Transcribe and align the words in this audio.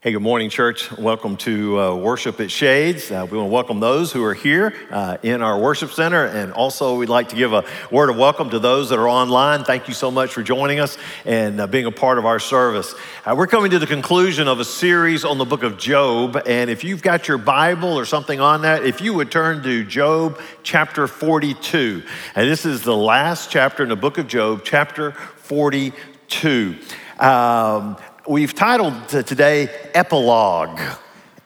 Hey, 0.00 0.12
good 0.12 0.22
morning, 0.22 0.48
church. 0.48 0.92
Welcome 0.92 1.36
to 1.38 1.80
uh, 1.80 1.94
worship 1.96 2.38
at 2.38 2.52
Shades. 2.52 3.10
Uh, 3.10 3.26
we 3.28 3.36
want 3.36 3.48
to 3.48 3.52
welcome 3.52 3.80
those 3.80 4.12
who 4.12 4.22
are 4.22 4.32
here 4.32 4.72
uh, 4.92 5.16
in 5.24 5.42
our 5.42 5.58
worship 5.58 5.90
center, 5.90 6.24
and 6.24 6.52
also 6.52 6.96
we'd 6.96 7.08
like 7.08 7.30
to 7.30 7.34
give 7.34 7.52
a 7.52 7.64
word 7.90 8.08
of 8.08 8.16
welcome 8.16 8.48
to 8.50 8.60
those 8.60 8.90
that 8.90 9.00
are 9.00 9.08
online. 9.08 9.64
Thank 9.64 9.88
you 9.88 9.94
so 9.94 10.12
much 10.12 10.30
for 10.30 10.44
joining 10.44 10.78
us 10.78 10.96
and 11.24 11.60
uh, 11.60 11.66
being 11.66 11.86
a 11.86 11.90
part 11.90 12.18
of 12.18 12.26
our 12.26 12.38
service. 12.38 12.94
Uh, 13.26 13.34
we're 13.36 13.48
coming 13.48 13.72
to 13.72 13.80
the 13.80 13.88
conclusion 13.88 14.46
of 14.46 14.60
a 14.60 14.64
series 14.64 15.24
on 15.24 15.36
the 15.36 15.44
book 15.44 15.64
of 15.64 15.78
Job, 15.78 16.40
and 16.46 16.70
if 16.70 16.84
you've 16.84 17.02
got 17.02 17.26
your 17.26 17.38
Bible 17.38 17.98
or 17.98 18.04
something 18.04 18.38
on 18.38 18.62
that, 18.62 18.84
if 18.84 19.00
you 19.00 19.14
would 19.14 19.32
turn 19.32 19.64
to 19.64 19.82
Job 19.82 20.38
chapter 20.62 21.08
42, 21.08 22.04
and 22.36 22.48
this 22.48 22.64
is 22.64 22.82
the 22.82 22.96
last 22.96 23.50
chapter 23.50 23.82
in 23.82 23.88
the 23.88 23.96
book 23.96 24.16
of 24.16 24.28
Job, 24.28 24.60
chapter 24.62 25.10
42. 25.10 26.76
Um, 27.18 27.96
we've 28.28 28.54
titled 28.54 29.08
today 29.08 29.68
Epilogue. 29.94 30.78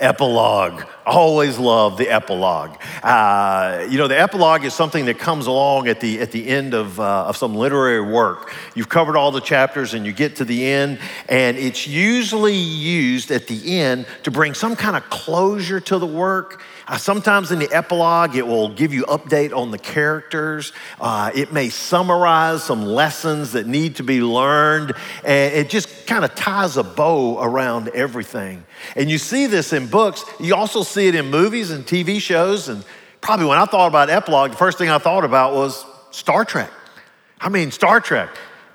Epilogue. 0.01 0.83
Always 1.07 1.57
love 1.57 1.97
the 1.97 2.09
epilogue. 2.09 2.77
Uh, 3.05 3.87
you 3.89 3.99
know, 3.99 4.09
the 4.09 4.19
epilogue 4.19 4.65
is 4.65 4.75
something 4.75 5.05
that 5.05 5.17
comes 5.17 5.47
along 5.47 5.87
at 5.87 6.01
the, 6.01 6.21
at 6.21 6.33
the 6.33 6.49
end 6.49 6.75
of, 6.75 6.99
uh, 6.99 7.27
of 7.27 7.37
some 7.37 7.55
literary 7.55 8.01
work. 8.01 8.53
You've 8.75 8.89
covered 8.89 9.17
all 9.17 9.31
the 9.31 9.41
chapters 9.41 9.95
and 9.95 10.05
you 10.05 10.13
get 10.13 10.37
to 10.37 10.45
the 10.45 10.67
end, 10.67 10.99
and 11.29 11.57
it's 11.57 11.87
usually 11.87 12.57
used 12.57 13.31
at 13.31 13.47
the 13.47 13.79
end 13.79 14.07
to 14.25 14.33
bring 14.33 14.53
some 14.53 14.75
kind 14.75 14.97
of 14.97 15.09
closure 15.09 15.79
to 15.79 15.99
the 15.99 16.07
work 16.07 16.63
sometimes 16.99 17.53
in 17.53 17.59
the 17.59 17.73
epilogue, 17.73 18.35
it 18.35 18.47
will 18.47 18.69
give 18.69 18.93
you 18.93 19.05
update 19.05 19.57
on 19.57 19.71
the 19.71 19.79
characters. 19.79 20.73
Uh, 21.01 21.31
it 21.35 21.53
may 21.53 21.69
summarize 21.69 22.65
some 22.65 22.85
lessons 22.85 23.53
that 23.53 23.67
need 23.67 23.97
to 23.97 24.03
be 24.03 24.21
learned, 24.21 24.93
and 25.25 25.55
it 25.55 25.71
just 25.71 26.07
kind 26.07 26.25
of 26.25 26.35
ties 26.35 26.77
a 26.77 26.83
bow 26.83 27.41
around 27.41 27.89
everything. 27.89 28.65
And 28.97 29.11
you 29.11 29.19
see 29.19 29.47
this 29.47 29.73
in 29.73 29.87
books. 29.87 30.25
You 30.41 30.55
also 30.55 30.83
see 30.83 31.07
it 31.09 31.15
in 31.15 31.31
movies 31.31 31.71
and 31.71 31.85
TV 31.85 32.21
shows. 32.21 32.69
And 32.69 32.85
probably 33.21 33.47
when 33.47 33.59
I 33.59 33.65
thought 33.65 33.87
about 33.87 34.11
epilogue, 34.11 34.51
the 34.51 34.57
first 34.57 34.79
thing 34.79 34.91
I 34.91 34.99
thought 34.99 35.25
about 35.25 35.55
was 35.55 35.85
Star 36.11 36.45
Trek. 36.45 36.71
I 37.41 37.49
mean, 37.49 37.71
Star 37.71 38.01
Trek. 38.01 38.29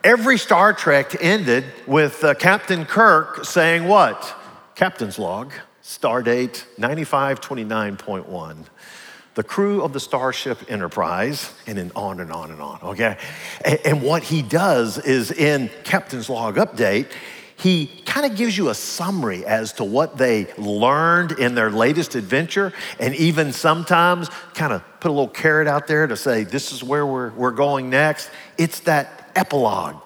Every 0.03 0.37
Star 0.37 0.73
Trek 0.73 1.15
ended 1.21 1.65
with 1.85 2.23
uh, 2.23 2.33
Captain 2.35 2.85
Kirk 2.85 3.45
saying 3.45 3.87
what? 3.87 4.35
Captain's 4.75 5.19
log. 5.19 5.51
Stardate 5.87 6.65
9529.1. 6.77 8.65
The 9.35 9.43
crew 9.43 9.81
of 9.81 9.93
the 9.93 10.01
Starship 10.01 10.69
Enterprise, 10.69 11.53
and 11.65 11.77
then 11.77 11.93
on 11.95 12.19
and 12.19 12.29
on 12.29 12.51
and 12.51 12.61
on, 12.61 12.79
okay? 12.83 13.17
And, 13.63 13.79
and 13.85 14.01
what 14.01 14.21
he 14.21 14.41
does 14.41 14.97
is 14.97 15.31
in 15.31 15.69
Captain's 15.85 16.29
Log 16.29 16.57
Update, 16.57 17.09
he 17.55 17.87
kind 18.05 18.29
of 18.29 18.35
gives 18.37 18.57
you 18.57 18.67
a 18.67 18.75
summary 18.75 19.45
as 19.45 19.71
to 19.73 19.85
what 19.85 20.17
they 20.17 20.53
learned 20.57 21.31
in 21.31 21.55
their 21.55 21.71
latest 21.71 22.15
adventure, 22.15 22.73
and 22.99 23.15
even 23.15 23.53
sometimes 23.53 24.27
kind 24.55 24.73
of 24.73 24.83
put 24.99 25.07
a 25.07 25.13
little 25.13 25.29
carrot 25.29 25.69
out 25.69 25.87
there 25.87 26.05
to 26.05 26.17
say, 26.17 26.43
this 26.43 26.73
is 26.73 26.83
where 26.83 27.05
we're, 27.05 27.31
we're 27.31 27.51
going 27.51 27.89
next. 27.89 28.29
It's 28.57 28.81
that 28.81 29.31
epilogue 29.37 30.01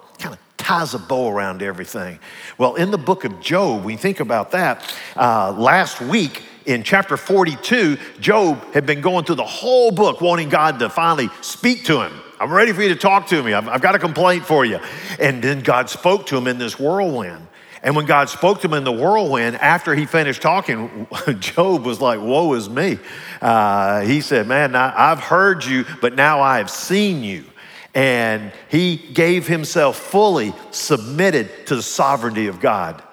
ties 0.61 0.93
a 0.93 0.99
bow 0.99 1.29
around 1.29 1.61
everything. 1.61 2.19
Well, 2.57 2.75
in 2.75 2.91
the 2.91 2.97
book 2.97 3.25
of 3.25 3.39
Job, 3.41 3.83
we 3.83 3.97
think 3.97 4.19
about 4.19 4.51
that. 4.51 4.95
Uh, 5.15 5.51
last 5.51 5.99
week, 5.99 6.43
in 6.65 6.83
chapter 6.83 7.17
42, 7.17 7.97
Job 8.19 8.73
had 8.73 8.85
been 8.85 9.01
going 9.01 9.25
through 9.25 9.35
the 9.35 9.43
whole 9.43 9.91
book 9.91 10.21
wanting 10.21 10.49
God 10.49 10.79
to 10.79 10.89
finally 10.89 11.29
speak 11.41 11.85
to 11.85 12.01
him. 12.01 12.13
I'm 12.39 12.51
ready 12.51 12.71
for 12.71 12.81
you 12.81 12.89
to 12.89 12.95
talk 12.95 13.27
to 13.27 13.41
me. 13.43 13.53
I've, 13.53 13.67
I've 13.67 13.81
got 13.81 13.95
a 13.95 13.99
complaint 13.99 14.45
for 14.45 14.63
you. 14.63 14.79
And 15.19 15.43
then 15.43 15.61
God 15.61 15.89
spoke 15.89 16.27
to 16.27 16.37
him 16.37 16.47
in 16.47 16.57
this 16.57 16.79
whirlwind. 16.79 17.47
And 17.83 17.95
when 17.95 18.05
God 18.05 18.29
spoke 18.29 18.61
to 18.61 18.67
him 18.67 18.73
in 18.73 18.83
the 18.83 18.91
whirlwind, 18.91 19.55
after 19.55 19.95
he 19.95 20.05
finished 20.05 20.41
talking, 20.41 21.07
Job 21.39 21.83
was 21.83 21.99
like, 21.99 22.19
Woe 22.19 22.53
is 22.53 22.69
me. 22.69 22.99
Uh, 23.41 24.01
he 24.01 24.21
said, 24.21 24.47
Man, 24.47 24.75
I've 24.75 25.19
heard 25.19 25.65
you, 25.65 25.85
but 25.99 26.15
now 26.15 26.41
I 26.41 26.59
have 26.59 26.69
seen 26.69 27.23
you. 27.23 27.45
And 27.93 28.51
he 28.69 28.95
gave 28.95 29.47
himself 29.47 29.97
fully 29.97 30.53
submitted 30.71 31.67
to 31.67 31.75
the 31.75 31.83
sovereignty 31.83 32.47
of 32.47 32.59
God. 32.59 33.03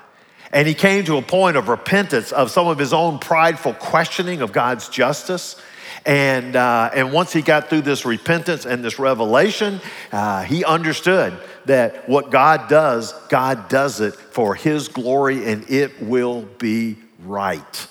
And 0.53 0.67
he 0.67 0.75
came 0.75 1.05
to 1.05 1.17
a 1.17 1.23
point 1.23 1.57
of 1.57 1.69
repentance 1.69 2.33
of 2.33 2.51
some 2.51 2.69
of 2.69 2.79
his 2.79 2.93
own 2.93 3.19
prideful 3.19 3.75
questioning 3.75 4.41
of 4.41 4.53
God's 4.53 4.89
justice. 4.89 5.61
And, 6.07 6.57
uh, 6.57 6.91
and 6.95 7.13
once 7.13 7.33
he 7.33 7.43
got 7.43 7.69
through 7.69 7.83
this 7.83 8.07
repentance 8.07 8.65
and 8.65 8.83
this 8.83 8.99
revelation, 8.99 9.81
uh, 10.11 10.43
he 10.43 10.65
understood 10.65 11.37
that 11.67 12.09
what 12.09 12.31
God 12.31 12.69
does, 12.69 13.13
God 13.29 13.69
does 13.69 14.01
it 14.01 14.15
for 14.15 14.55
his 14.55 14.89
glory 14.89 15.51
and 15.51 15.69
it 15.69 16.01
will 16.03 16.43
be 16.59 16.97
right. 17.25 17.87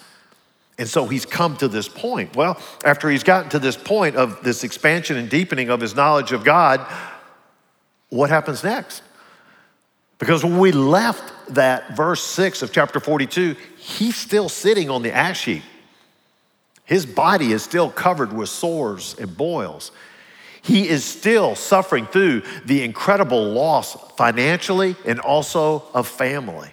And 0.77 0.87
so 0.87 1.07
he's 1.07 1.25
come 1.25 1.57
to 1.57 1.67
this 1.67 1.87
point. 1.87 2.35
Well, 2.35 2.61
after 2.85 3.09
he's 3.09 3.23
gotten 3.23 3.49
to 3.51 3.59
this 3.59 3.75
point 3.75 4.15
of 4.15 4.43
this 4.43 4.63
expansion 4.63 5.17
and 5.17 5.29
deepening 5.29 5.69
of 5.69 5.81
his 5.81 5.95
knowledge 5.95 6.31
of 6.31 6.43
God, 6.43 6.85
what 8.09 8.29
happens 8.29 8.63
next? 8.63 9.01
Because 10.19 10.43
when 10.43 10.59
we 10.59 10.71
left 10.71 11.53
that 11.53 11.95
verse 11.95 12.23
6 12.23 12.61
of 12.61 12.71
chapter 12.71 12.99
42, 12.99 13.55
he's 13.77 14.15
still 14.15 14.49
sitting 14.49 14.89
on 14.89 15.01
the 15.01 15.13
ash 15.13 15.45
heap. 15.45 15.63
His 16.85 17.05
body 17.05 17.51
is 17.51 17.63
still 17.63 17.89
covered 17.89 18.31
with 18.31 18.49
sores 18.49 19.15
and 19.19 19.35
boils. 19.35 19.91
He 20.61 20.87
is 20.87 21.03
still 21.03 21.55
suffering 21.55 22.05
through 22.05 22.43
the 22.65 22.83
incredible 22.83 23.51
loss 23.51 23.93
financially 24.15 24.95
and 25.05 25.19
also 25.19 25.83
of 25.93 26.07
family. 26.07 26.71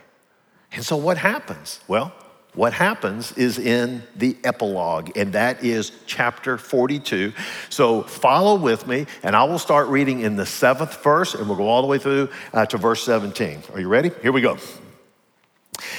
And 0.72 0.84
so, 0.84 0.96
what 0.96 1.18
happens? 1.18 1.80
Well, 1.86 2.12
what 2.54 2.72
happens 2.72 3.32
is 3.32 3.58
in 3.58 4.02
the 4.14 4.36
epilogue, 4.44 5.16
and 5.16 5.32
that 5.32 5.64
is 5.64 5.90
chapter 6.06 6.56
42. 6.56 7.32
So 7.68 8.02
follow 8.02 8.54
with 8.54 8.86
me, 8.86 9.06
and 9.22 9.34
I 9.34 9.44
will 9.44 9.58
start 9.58 9.88
reading 9.88 10.20
in 10.20 10.36
the 10.36 10.46
seventh 10.46 11.02
verse, 11.02 11.34
and 11.34 11.48
we'll 11.48 11.56
go 11.56 11.66
all 11.66 11.82
the 11.82 11.88
way 11.88 11.98
through 11.98 12.28
uh, 12.52 12.66
to 12.66 12.78
verse 12.78 13.02
17. 13.04 13.62
Are 13.72 13.80
you 13.80 13.88
ready? 13.88 14.12
Here 14.22 14.32
we 14.32 14.40
go. 14.40 14.58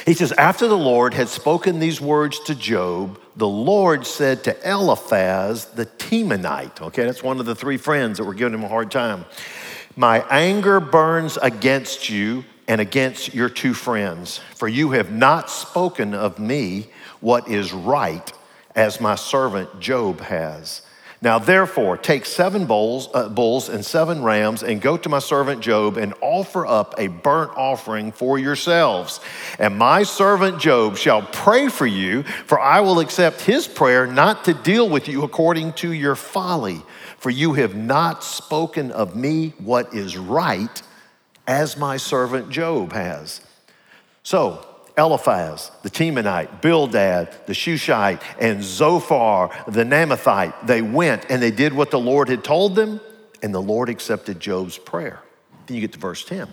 He 0.06 0.14
says, 0.14 0.32
After 0.34 0.68
the 0.68 0.78
Lord 0.78 1.14
had 1.14 1.28
spoken 1.28 1.80
these 1.80 2.00
words 2.00 2.40
to 2.42 2.56
Job, 2.56 3.20
the 3.36 3.48
Lord 3.48 4.06
said 4.06 4.44
to 4.46 4.70
Eliphaz 4.70 5.66
the 5.66 5.86
Temanite, 5.86 6.82
okay, 6.82 7.04
that's 7.04 7.24
one 7.24 7.40
of 7.40 7.46
the 7.46 7.56
three 7.56 7.78
friends 7.78 8.18
that 8.18 8.24
were 8.24 8.34
giving 8.34 8.54
him 8.54 8.64
a 8.64 8.70
hard 8.70 8.92
time. 8.92 9.26
My 9.98 10.26
anger 10.30 10.80
burns 10.80 11.38
against 11.38 12.10
you 12.10 12.46
and 12.68 12.82
against 12.82 13.34
your 13.34 13.50
two 13.50 13.74
friends, 13.74 14.40
for 14.56 14.68
you 14.68 14.92
have 14.92 15.12
not 15.12 15.50
spoken 15.50 16.14
of 16.14 16.40
me 16.40 16.88
what 17.22 17.48
is 17.48 17.74
right, 17.74 18.32
as 18.76 19.00
my 19.00 19.16
servant 19.16 19.80
Job 19.80 20.20
has. 20.22 20.82
Now, 21.22 21.40
therefore, 21.40 21.98
take 21.98 22.26
seven 22.26 22.66
bulls, 22.66 23.10
uh, 23.14 23.30
bulls 23.30 23.70
and 23.70 23.84
seven 23.84 24.22
rams, 24.22 24.62
and 24.62 24.82
go 24.82 24.98
to 24.98 25.10
my 25.10 25.20
servant 25.20 25.62
Job 25.62 25.98
and 25.98 26.14
offer 26.22 26.68
up 26.68 26.94
a 27.00 27.08
burnt 27.08 27.52
offering 27.56 28.12
for 28.12 28.38
yourselves. 28.38 29.22
And 29.58 29.78
my 29.78 30.04
servant 30.04 30.60
Job 30.60 30.98
shall 30.98 31.24
pray 31.24 31.70
for 31.70 31.88
you, 31.88 32.24
for 32.46 32.60
I 32.60 32.82
will 32.82 33.00
accept 33.00 33.42
his 33.42 33.68
prayer 33.68 34.06
not 34.06 34.44
to 34.46 34.54
deal 34.54 34.88
with 34.90 35.08
you 35.08 35.24
according 35.24 35.74
to 35.74 35.92
your 35.92 36.16
folly. 36.16 36.82
For 37.18 37.30
you 37.32 37.54
have 37.54 37.76
not 37.76 38.24
spoken 38.24 38.92
of 38.92 39.16
me 39.16 39.54
what 39.58 39.96
is 39.96 40.18
right, 40.18 40.82
as 41.48 41.78
my 41.78 41.98
servant 41.98 42.50
Job 42.50 42.94
has. 42.94 43.42
So, 44.24 44.66
Eliphaz, 44.98 45.72
the 45.84 45.90
Temanite, 45.90 46.62
Bildad, 46.62 47.36
the 47.48 47.54
Shuhite, 47.54 48.22
and 48.40 48.64
Zophar, 48.64 49.52
the 49.68 49.84
Naamathite, 49.84 50.66
they 50.66 50.82
went 50.82 51.26
and 51.30 51.42
they 51.42 51.52
did 51.52 51.74
what 51.74 51.92
the 51.92 52.00
Lord 52.00 52.30
had 52.30 52.44
told 52.44 52.76
them, 52.76 53.02
and 53.44 53.54
the 53.54 53.62
Lord 53.62 53.90
accepted 53.90 54.40
Job's 54.40 54.78
prayer. 54.78 55.22
Then 55.68 55.76
you 55.76 55.82
get 55.82 55.94
to 55.94 56.00
verse 56.00 56.24
10. 56.24 56.48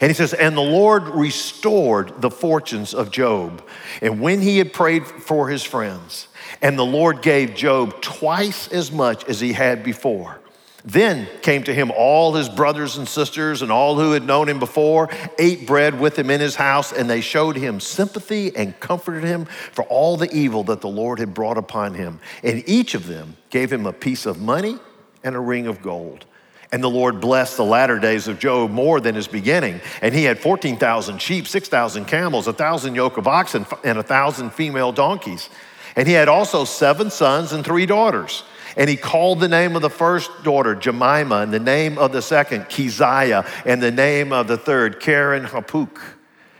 And 0.00 0.10
he 0.10 0.14
says, 0.14 0.34
And 0.34 0.56
the 0.56 0.60
Lord 0.60 1.08
restored 1.08 2.20
the 2.20 2.30
fortunes 2.30 2.94
of 2.94 3.10
Job. 3.10 3.62
And 4.02 4.20
when 4.20 4.40
he 4.40 4.58
had 4.58 4.72
prayed 4.72 5.06
for 5.06 5.48
his 5.48 5.62
friends, 5.62 6.28
and 6.62 6.78
the 6.78 6.84
Lord 6.84 7.22
gave 7.22 7.54
Job 7.54 8.00
twice 8.00 8.68
as 8.68 8.90
much 8.90 9.24
as 9.28 9.40
he 9.40 9.52
had 9.52 9.84
before. 9.84 10.40
Then 10.88 11.28
came 11.42 11.64
to 11.64 11.74
him 11.74 11.92
all 11.94 12.32
his 12.32 12.48
brothers 12.48 12.96
and 12.96 13.06
sisters 13.06 13.60
and 13.60 13.70
all 13.70 13.96
who 13.96 14.12
had 14.12 14.24
known 14.24 14.48
him 14.48 14.58
before, 14.58 15.10
ate 15.38 15.66
bread 15.66 16.00
with 16.00 16.18
him 16.18 16.30
in 16.30 16.40
his 16.40 16.54
house, 16.54 16.94
and 16.94 17.10
they 17.10 17.20
showed 17.20 17.56
him 17.56 17.78
sympathy 17.78 18.56
and 18.56 18.78
comforted 18.80 19.22
him 19.22 19.44
for 19.44 19.84
all 19.84 20.16
the 20.16 20.34
evil 20.34 20.64
that 20.64 20.80
the 20.80 20.88
Lord 20.88 21.18
had 21.18 21.34
brought 21.34 21.58
upon 21.58 21.92
him. 21.92 22.20
And 22.42 22.66
each 22.66 22.94
of 22.94 23.06
them 23.06 23.36
gave 23.50 23.70
him 23.70 23.84
a 23.84 23.92
piece 23.92 24.24
of 24.24 24.40
money 24.40 24.78
and 25.22 25.36
a 25.36 25.40
ring 25.40 25.66
of 25.66 25.82
gold. 25.82 26.24
And 26.72 26.82
the 26.82 26.88
Lord 26.88 27.20
blessed 27.20 27.58
the 27.58 27.66
latter 27.66 27.98
days 27.98 28.26
of 28.26 28.38
Job 28.38 28.70
more 28.70 28.98
than 28.98 29.14
his 29.14 29.28
beginning. 29.28 29.82
And 30.00 30.14
he 30.14 30.24
had 30.24 30.38
14,000 30.38 31.20
sheep, 31.20 31.46
6,000 31.46 32.06
camels, 32.06 32.46
a 32.46 32.52
1,000 32.52 32.94
yoke 32.94 33.18
of 33.18 33.28
oxen, 33.28 33.66
and 33.84 33.98
a 33.98 34.00
1,000 34.00 34.54
female 34.54 34.92
donkeys. 34.92 35.50
And 35.96 36.08
he 36.08 36.14
had 36.14 36.28
also 36.28 36.64
seven 36.64 37.10
sons 37.10 37.52
and 37.52 37.62
three 37.62 37.84
daughters. 37.84 38.42
And 38.78 38.88
he 38.88 38.96
called 38.96 39.40
the 39.40 39.48
name 39.48 39.74
of 39.74 39.82
the 39.82 39.90
first 39.90 40.30
daughter 40.44 40.76
Jemima, 40.76 41.38
and 41.38 41.52
the 41.52 41.58
name 41.58 41.98
of 41.98 42.12
the 42.12 42.22
second 42.22 42.68
Keziah, 42.68 43.44
and 43.66 43.82
the 43.82 43.90
name 43.90 44.32
of 44.32 44.46
the 44.46 44.56
third 44.56 45.00
Keren 45.00 45.44
Happuch. 45.44 45.98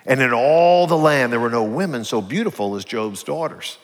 And 0.04 0.20
in 0.20 0.32
all 0.32 0.88
the 0.88 0.96
land, 0.96 1.32
there 1.32 1.38
were 1.38 1.48
no 1.48 1.62
women 1.62 2.02
so 2.02 2.20
beautiful 2.20 2.74
as 2.74 2.84
Job's 2.84 3.22
daughters. 3.22 3.78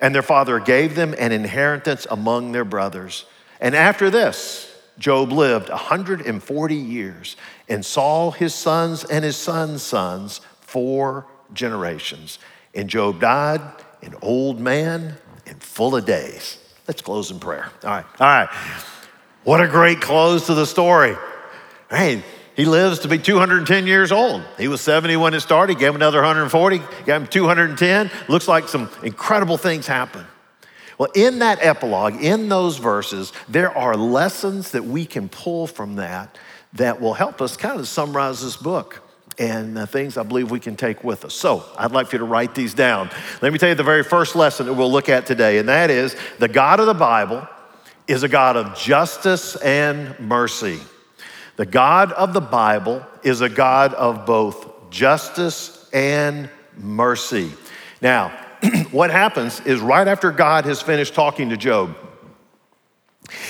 And 0.00 0.14
their 0.14 0.22
father 0.22 0.58
gave 0.60 0.94
them 0.94 1.14
an 1.18 1.30
inheritance 1.30 2.06
among 2.10 2.52
their 2.52 2.64
brothers. 2.64 3.26
And 3.60 3.74
after 3.76 4.08
this, 4.08 4.74
Job 4.98 5.30
lived 5.30 5.68
140 5.68 6.74
years 6.74 7.36
and 7.68 7.84
saw 7.84 8.30
his 8.30 8.54
sons 8.54 9.04
and 9.04 9.24
his 9.24 9.36
sons' 9.36 9.82
sons 9.82 10.40
four 10.60 11.26
generations. 11.52 12.38
And 12.74 12.88
Job 12.88 13.20
died 13.20 13.60
an 14.00 14.14
old 14.22 14.58
man 14.58 15.16
and 15.46 15.62
full 15.62 15.94
of 15.96 16.06
days. 16.06 16.58
Let's 16.86 17.02
close 17.02 17.30
in 17.30 17.38
prayer. 17.40 17.70
All 17.82 17.90
right, 17.90 18.06
all 18.20 18.26
right. 18.26 18.48
What 19.44 19.60
a 19.60 19.68
great 19.68 20.00
close 20.00 20.46
to 20.46 20.54
the 20.54 20.66
story. 20.66 21.16
Hey, 21.90 22.22
he 22.56 22.64
lives 22.64 23.00
to 23.00 23.08
be 23.08 23.18
210 23.18 23.86
years 23.86 24.12
old. 24.12 24.42
He 24.58 24.68
was 24.68 24.80
70 24.80 25.16
when 25.16 25.34
it 25.34 25.40
started, 25.40 25.78
gave 25.78 25.90
him 25.90 25.96
another 25.96 26.18
140, 26.18 26.78
gave 27.04 27.22
him 27.22 27.26
210. 27.26 28.10
Looks 28.28 28.48
like 28.48 28.68
some 28.68 28.88
incredible 29.02 29.56
things 29.56 29.86
happen. 29.86 30.24
Well, 30.96 31.10
in 31.14 31.40
that 31.40 31.58
epilogue, 31.60 32.22
in 32.22 32.48
those 32.48 32.78
verses, 32.78 33.32
there 33.48 33.76
are 33.76 33.96
lessons 33.96 34.70
that 34.70 34.84
we 34.84 35.04
can 35.04 35.28
pull 35.28 35.66
from 35.66 35.96
that 35.96 36.38
that 36.74 37.00
will 37.00 37.14
help 37.14 37.40
us 37.40 37.56
kind 37.56 37.80
of 37.80 37.88
summarize 37.88 38.42
this 38.42 38.56
book 38.56 39.03
and 39.38 39.78
uh, 39.78 39.86
things 39.86 40.16
I 40.16 40.22
believe 40.22 40.50
we 40.50 40.60
can 40.60 40.76
take 40.76 41.02
with 41.02 41.24
us. 41.24 41.34
So 41.34 41.64
I'd 41.76 41.92
like 41.92 42.08
for 42.08 42.16
you 42.16 42.20
to 42.20 42.24
write 42.24 42.54
these 42.54 42.74
down. 42.74 43.10
Let 43.42 43.52
me 43.52 43.58
tell 43.58 43.68
you 43.68 43.74
the 43.74 43.82
very 43.82 44.04
first 44.04 44.36
lesson 44.36 44.66
that 44.66 44.74
we'll 44.74 44.92
look 44.92 45.08
at 45.08 45.26
today, 45.26 45.58
and 45.58 45.68
that 45.68 45.90
is 45.90 46.16
the 46.38 46.48
God 46.48 46.80
of 46.80 46.86
the 46.86 46.94
Bible 46.94 47.46
is 48.06 48.22
a 48.22 48.28
God 48.28 48.56
of 48.56 48.76
justice 48.76 49.56
and 49.56 50.18
mercy. 50.20 50.78
The 51.56 51.66
God 51.66 52.12
of 52.12 52.32
the 52.32 52.40
Bible 52.40 53.04
is 53.22 53.40
a 53.40 53.48
God 53.48 53.94
of 53.94 54.26
both 54.26 54.90
justice 54.90 55.88
and 55.92 56.50
mercy. 56.76 57.50
Now, 58.02 58.28
what 58.90 59.10
happens 59.10 59.60
is 59.60 59.80
right 59.80 60.06
after 60.06 60.30
God 60.30 60.64
has 60.64 60.82
finished 60.82 61.14
talking 61.14 61.50
to 61.50 61.56
Job, 61.56 61.96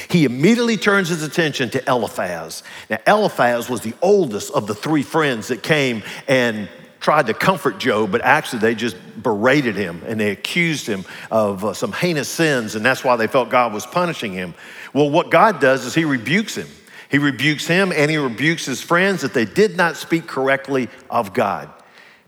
he 0.09 0.25
immediately 0.25 0.77
turns 0.77 1.09
his 1.09 1.23
attention 1.23 1.71
to 1.71 1.91
Eliphaz. 1.91 2.63
Now, 2.89 2.99
Eliphaz 3.07 3.69
was 3.69 3.81
the 3.81 3.95
oldest 4.01 4.53
of 4.53 4.67
the 4.67 4.75
three 4.75 5.03
friends 5.03 5.49
that 5.49 5.63
came 5.63 6.03
and 6.29 6.69
tried 7.01 7.27
to 7.27 7.35
comfort 7.35 7.79
Job, 7.79 8.11
but 8.11 8.23
actually 8.23 8.61
they 8.61 8.75
just 8.75 8.97
berated 9.23 9.77
him 9.77 10.03
and 10.07 10.19
they 10.19 10.31
accused 10.31 10.87
him 10.87 11.05
of 11.31 11.65
uh, 11.65 11.75
some 11.75 11.93
heinous 11.93 12.29
sins, 12.29 12.77
and 12.77 12.85
that's 12.85 13.05
why 13.05 13.17
they 13.17 13.27
felt 13.27 13.51
God 13.51 13.75
was 13.75 13.85
punishing 13.85 14.33
him. 14.33 14.55
Well, 14.95 15.11
what 15.11 15.31
God 15.31 15.61
does 15.61 15.85
is 15.85 15.95
he 15.95 16.05
rebukes 16.05 16.55
him. 16.55 16.69
He 17.11 17.19
rebukes 17.19 17.67
him 17.67 17.93
and 17.93 18.11
he 18.11 18.17
rebukes 18.17 18.65
his 18.65 18.81
friends 18.81 19.21
that 19.21 19.35
they 19.35 19.45
did 19.45 19.77
not 19.77 19.97
speak 19.97 20.27
correctly 20.27 20.89
of 21.11 21.35
God. 21.35 21.69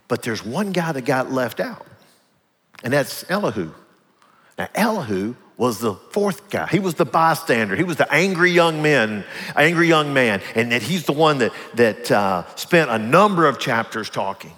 But 0.08 0.22
there's 0.22 0.44
one 0.44 0.72
guy 0.72 0.92
that 0.92 1.02
got 1.02 1.32
left 1.32 1.58
out, 1.58 1.86
and 2.84 2.92
that's 2.92 3.28
Elihu. 3.30 3.72
Now, 4.58 4.68
Elihu 4.74 5.36
was 5.56 5.78
the 5.78 5.94
fourth 5.94 6.50
guy. 6.50 6.66
He 6.66 6.78
was 6.78 6.94
the 6.94 7.06
bystander. 7.06 7.76
He 7.76 7.84
was 7.84 7.96
the 7.96 8.12
angry 8.12 8.50
young 8.50 8.82
man, 8.82 9.24
angry 9.54 9.88
young 9.88 10.12
man, 10.12 10.42
and 10.54 10.72
that 10.72 10.82
he's 10.82 11.04
the 11.04 11.12
one 11.12 11.38
that 11.38 11.52
that 11.74 12.10
uh, 12.10 12.44
spent 12.56 12.90
a 12.90 12.98
number 12.98 13.46
of 13.46 13.58
chapters 13.58 14.10
talking. 14.10 14.52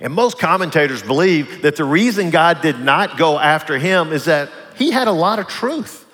And 0.00 0.12
most 0.12 0.38
commentators 0.38 1.02
believe 1.02 1.62
that 1.62 1.76
the 1.76 1.84
reason 1.84 2.30
God 2.30 2.62
did 2.62 2.78
not 2.78 3.18
go 3.18 3.38
after 3.38 3.78
him 3.78 4.12
is 4.12 4.26
that 4.26 4.48
he 4.76 4.90
had 4.90 5.08
a 5.08 5.12
lot 5.12 5.38
of 5.38 5.48
truth. 5.48 6.06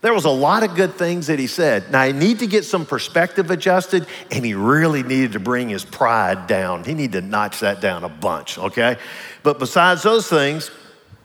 There 0.00 0.14
was 0.14 0.24
a 0.24 0.30
lot 0.30 0.62
of 0.62 0.74
good 0.74 0.94
things 0.94 1.26
that 1.26 1.38
he 1.38 1.46
said. 1.46 1.90
Now, 1.90 2.04
he 2.04 2.12
needed 2.12 2.40
to 2.40 2.46
get 2.46 2.64
some 2.64 2.86
perspective 2.86 3.50
adjusted, 3.50 4.06
and 4.30 4.44
he 4.44 4.54
really 4.54 5.02
needed 5.02 5.32
to 5.32 5.40
bring 5.40 5.68
his 5.68 5.84
pride 5.84 6.46
down. 6.46 6.84
He 6.84 6.94
needed 6.94 7.20
to 7.20 7.26
notch 7.26 7.60
that 7.60 7.80
down 7.80 8.04
a 8.04 8.08
bunch, 8.08 8.58
okay? 8.58 8.98
But 9.42 9.58
besides 9.58 10.02
those 10.02 10.28
things, 10.28 10.70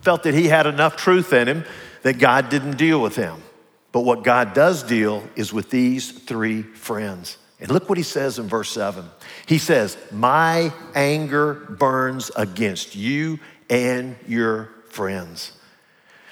felt 0.01 0.23
that 0.23 0.33
he 0.33 0.47
had 0.47 0.67
enough 0.67 0.95
truth 0.95 1.31
in 1.31 1.47
him 1.47 1.65
that 2.03 2.19
God 2.19 2.50
didn't 2.50 2.77
deal 2.77 3.01
with 3.01 3.15
him. 3.15 3.42
But 3.92 4.01
what 4.01 4.24
God 4.24 4.53
does 4.53 4.83
deal 4.83 5.24
is 5.36 5.51
with 5.51 5.69
these 5.69 6.12
three 6.12 6.62
friends. 6.62 7.38
And 7.59 7.69
look 7.69 7.89
what 7.89 7.98
he 7.98 8.03
says 8.03 8.39
in 8.39 8.48
verse 8.48 8.71
7. 8.71 9.06
He 9.45 9.57
says, 9.57 9.98
My 10.12 10.74
anger 10.95 11.53
burns 11.53 12.31
against 12.36 12.95
you 12.95 13.39
and 13.69 14.15
your 14.27 14.69
friends. 14.89 15.53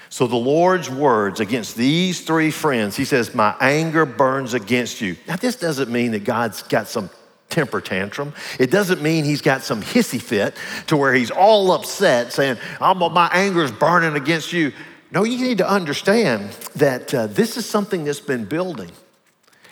So 0.08 0.26
the 0.26 0.36
Lord's 0.36 0.90
words 0.90 1.38
against 1.38 1.76
these 1.76 2.22
three 2.22 2.50
friends, 2.50 2.96
he 2.96 3.04
says, 3.04 3.32
My 3.32 3.54
anger 3.60 4.04
burns 4.04 4.54
against 4.54 5.00
you. 5.00 5.16
Now, 5.28 5.36
this 5.36 5.54
doesn't 5.54 5.90
mean 5.90 6.10
that 6.12 6.24
God's 6.24 6.64
got 6.64 6.88
some 6.88 7.10
temper 7.48 7.80
tantrum. 7.80 8.32
It 8.58 8.70
doesn't 8.70 9.02
mean 9.02 9.24
he's 9.24 9.42
got 9.42 9.62
some 9.62 9.82
hissy 9.82 10.20
fit 10.20 10.56
to 10.88 10.96
where 10.96 11.12
he's 11.12 11.30
all 11.30 11.70
upset 11.72 12.32
saying, 12.32 12.56
oh, 12.80 12.94
My 12.94 13.28
anger 13.32 13.62
is 13.62 13.72
burning 13.72 14.16
against 14.16 14.52
you. 14.52 14.72
No, 15.12 15.24
you 15.24 15.38
need 15.44 15.58
to 15.58 15.68
understand 15.68 16.50
that 16.76 17.12
uh, 17.12 17.26
this 17.26 17.56
is 17.56 17.66
something 17.66 18.04
that's 18.04 18.20
been 18.20 18.44
building. 18.44 18.90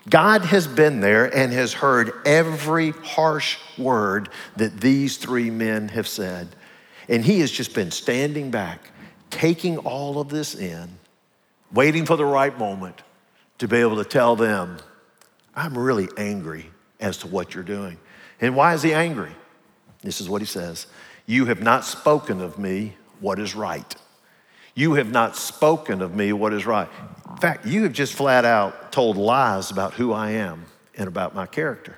God 0.09 0.45
has 0.45 0.67
been 0.67 1.01
there 1.01 1.27
and 1.35 1.53
has 1.53 1.73
heard 1.73 2.13
every 2.27 2.91
harsh 2.91 3.59
word 3.77 4.31
that 4.57 4.81
these 4.81 5.17
three 5.17 5.51
men 5.51 5.89
have 5.89 6.09
said. 6.09 6.49
And 7.09 7.25
he 7.25 7.41
has 7.41 7.51
just 7.51 7.75
been 7.75 7.91
standing 7.91 8.51
back, 8.51 8.91
taking 9.31 9.79
all 9.79 10.21
of 10.21 10.29
this 10.29 10.55
in, 10.55 10.89
waiting 11.73 12.07
for 12.07 12.17
the 12.17 12.25
right 12.25 12.57
moment 12.59 13.03
to 13.59 13.69
be 13.69 13.77
able 13.77 13.97
to 13.97 14.05
tell 14.05 14.35
them, 14.35 14.79
I'm 15.55 15.77
really 15.77 16.09
angry 16.17 16.71
as 17.01 17.19
to 17.19 17.27
what 17.27 17.55
you're 17.55 17.65
doing. 17.65 17.99
And 18.41 18.57
why 18.57 18.75
is 18.75 18.83
he 18.83 18.93
angry? 18.93 19.33
This 20.03 20.21
is 20.21 20.29
what 20.29 20.41
he 20.41 20.47
says 20.47 20.87
You 21.27 21.47
have 21.47 21.63
not 21.63 21.85
spoken 21.85 22.41
of 22.41 22.59
me 22.59 22.97
what 23.21 23.39
is 23.39 23.55
right. 23.55 23.95
You 24.79 24.95
have 24.95 25.11
not 25.11 25.35
spoken 25.35 26.03
of 26.03 26.15
me 26.15 26.33
what 26.33 26.53
is 26.53 26.65
right. 26.65 26.89
In 27.29 27.37
fact, 27.39 27.67
you 27.67 27.83
have 27.83 27.93
just 27.93 28.15
flat 28.15 28.45
out 28.45 28.93
told 28.93 29.17
lies 29.17 29.73
about 29.73 29.95
who 29.95 30.13
I 30.13 30.31
am 30.31 30.67
and 30.95 31.09
about 31.09 31.35
my 31.35 31.47
character. 31.47 31.97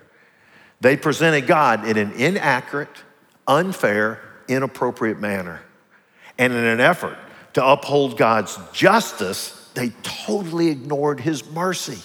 They 0.80 0.96
presented 0.96 1.46
God 1.46 1.86
in 1.86 1.98
an 1.98 2.12
inaccurate, 2.12 3.02
unfair, 3.46 4.18
inappropriate 4.48 5.20
manner. 5.20 5.60
And 6.38 6.54
in 6.54 6.64
an 6.64 6.80
effort 6.80 7.18
to 7.52 7.62
uphold 7.62 8.16
God's 8.16 8.58
justice, 8.72 9.70
they 9.74 9.90
totally 10.02 10.68
ignored 10.68 11.20
his 11.20 11.44
mercy 11.50 11.98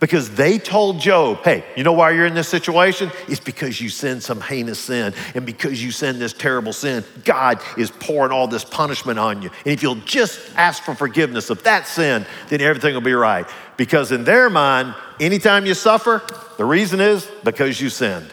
because 0.00 0.30
they 0.30 0.58
told 0.58 1.00
Job, 1.00 1.42
hey, 1.44 1.64
you 1.76 1.84
know 1.84 1.92
why 1.92 2.10
you're 2.10 2.26
in 2.26 2.34
this 2.34 2.48
situation? 2.48 3.10
It's 3.28 3.40
because 3.40 3.80
you 3.80 3.88
sinned 3.88 4.22
some 4.22 4.40
heinous 4.40 4.78
sin. 4.78 5.14
And 5.34 5.46
because 5.46 5.82
you 5.82 5.90
sinned 5.90 6.20
this 6.20 6.32
terrible 6.32 6.72
sin, 6.72 7.04
God 7.24 7.60
is 7.78 7.90
pouring 7.90 8.32
all 8.32 8.46
this 8.46 8.64
punishment 8.64 9.18
on 9.18 9.42
you. 9.42 9.50
And 9.64 9.72
if 9.72 9.82
you'll 9.82 9.94
just 9.96 10.40
ask 10.56 10.82
for 10.82 10.94
forgiveness 10.94 11.50
of 11.50 11.62
that 11.64 11.86
sin, 11.86 12.26
then 12.48 12.60
everything 12.60 12.94
will 12.94 13.00
be 13.00 13.14
right. 13.14 13.46
Because 13.76 14.12
in 14.12 14.24
their 14.24 14.50
mind, 14.50 14.94
anytime 15.20 15.66
you 15.66 15.74
suffer, 15.74 16.22
the 16.56 16.64
reason 16.64 17.00
is 17.00 17.28
because 17.42 17.80
you 17.80 17.88
sinned. 17.88 18.32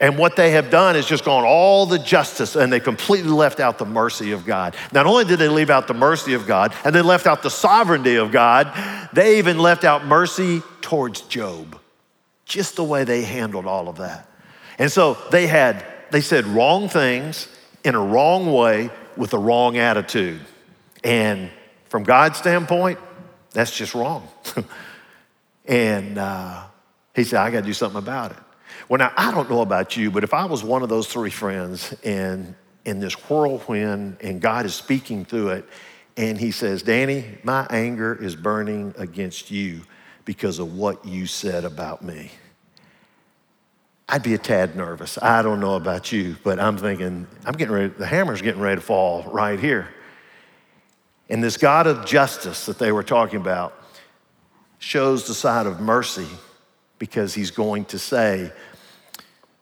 And 0.00 0.16
what 0.16 0.36
they 0.36 0.52
have 0.52 0.70
done 0.70 0.94
is 0.94 1.06
just 1.06 1.24
gone 1.24 1.44
all 1.44 1.84
the 1.84 1.98
justice 1.98 2.54
and 2.54 2.72
they 2.72 2.78
completely 2.78 3.30
left 3.30 3.58
out 3.58 3.78
the 3.78 3.84
mercy 3.84 4.30
of 4.30 4.46
God. 4.46 4.76
Not 4.92 5.06
only 5.06 5.24
did 5.24 5.40
they 5.40 5.48
leave 5.48 5.70
out 5.70 5.88
the 5.88 5.94
mercy 5.94 6.34
of 6.34 6.46
God 6.46 6.72
and 6.84 6.94
they 6.94 7.02
left 7.02 7.26
out 7.26 7.42
the 7.42 7.50
sovereignty 7.50 8.16
of 8.16 8.30
God, 8.30 8.72
they 9.12 9.38
even 9.38 9.58
left 9.58 9.84
out 9.84 10.04
mercy 10.04 10.62
towards 10.82 11.22
Job. 11.22 11.80
Just 12.44 12.76
the 12.76 12.84
way 12.84 13.04
they 13.04 13.22
handled 13.22 13.66
all 13.66 13.88
of 13.88 13.96
that. 13.96 14.28
And 14.78 14.90
so 14.90 15.18
they 15.32 15.48
had, 15.48 15.84
they 16.10 16.20
said 16.20 16.46
wrong 16.46 16.88
things 16.88 17.48
in 17.82 17.96
a 17.96 18.00
wrong 18.00 18.52
way 18.52 18.90
with 19.16 19.34
a 19.34 19.38
wrong 19.38 19.78
attitude. 19.78 20.40
And 21.02 21.50
from 21.88 22.04
God's 22.04 22.38
standpoint, 22.38 23.00
that's 23.50 23.76
just 23.76 23.94
wrong. 23.94 24.28
and 25.64 26.18
uh, 26.18 26.62
he 27.14 27.24
said, 27.24 27.40
I 27.40 27.50
got 27.50 27.60
to 27.60 27.66
do 27.66 27.72
something 27.72 27.98
about 27.98 28.30
it. 28.30 28.38
Well, 28.88 28.98
now, 28.98 29.12
I 29.16 29.30
don't 29.30 29.50
know 29.50 29.60
about 29.60 29.96
you, 29.96 30.10
but 30.10 30.24
if 30.24 30.32
I 30.32 30.46
was 30.46 30.64
one 30.64 30.82
of 30.82 30.88
those 30.88 31.06
three 31.06 31.30
friends 31.30 31.94
and 32.04 32.54
in 32.86 33.00
this 33.00 33.12
whirlwind 33.28 34.16
and 34.22 34.40
God 34.40 34.64
is 34.64 34.74
speaking 34.74 35.26
through 35.26 35.50
it, 35.50 35.68
and 36.16 36.38
he 36.38 36.50
says, 36.50 36.82
Danny, 36.82 37.38
my 37.42 37.66
anger 37.68 38.14
is 38.14 38.34
burning 38.34 38.94
against 38.96 39.50
you 39.50 39.82
because 40.24 40.58
of 40.58 40.74
what 40.74 41.04
you 41.04 41.26
said 41.26 41.64
about 41.64 42.02
me. 42.02 42.30
I'd 44.08 44.22
be 44.22 44.32
a 44.32 44.38
tad 44.38 44.74
nervous. 44.74 45.18
I 45.20 45.42
don't 45.42 45.60
know 45.60 45.74
about 45.74 46.10
you, 46.10 46.36
but 46.42 46.58
I'm 46.58 46.78
thinking, 46.78 47.26
I'm 47.44 47.52
getting 47.52 47.74
ready, 47.74 47.88
the 47.88 48.06
hammer's 48.06 48.40
getting 48.40 48.60
ready 48.60 48.80
to 48.80 48.86
fall 48.86 49.22
right 49.24 49.60
here. 49.60 49.88
And 51.28 51.44
this 51.44 51.58
God 51.58 51.86
of 51.86 52.06
justice 52.06 52.64
that 52.66 52.78
they 52.78 52.90
were 52.90 53.02
talking 53.02 53.38
about 53.38 53.74
shows 54.78 55.26
the 55.26 55.34
side 55.34 55.66
of 55.66 55.78
mercy 55.78 56.26
because 56.98 57.34
he's 57.34 57.50
going 57.50 57.84
to 57.86 57.98
say, 57.98 58.50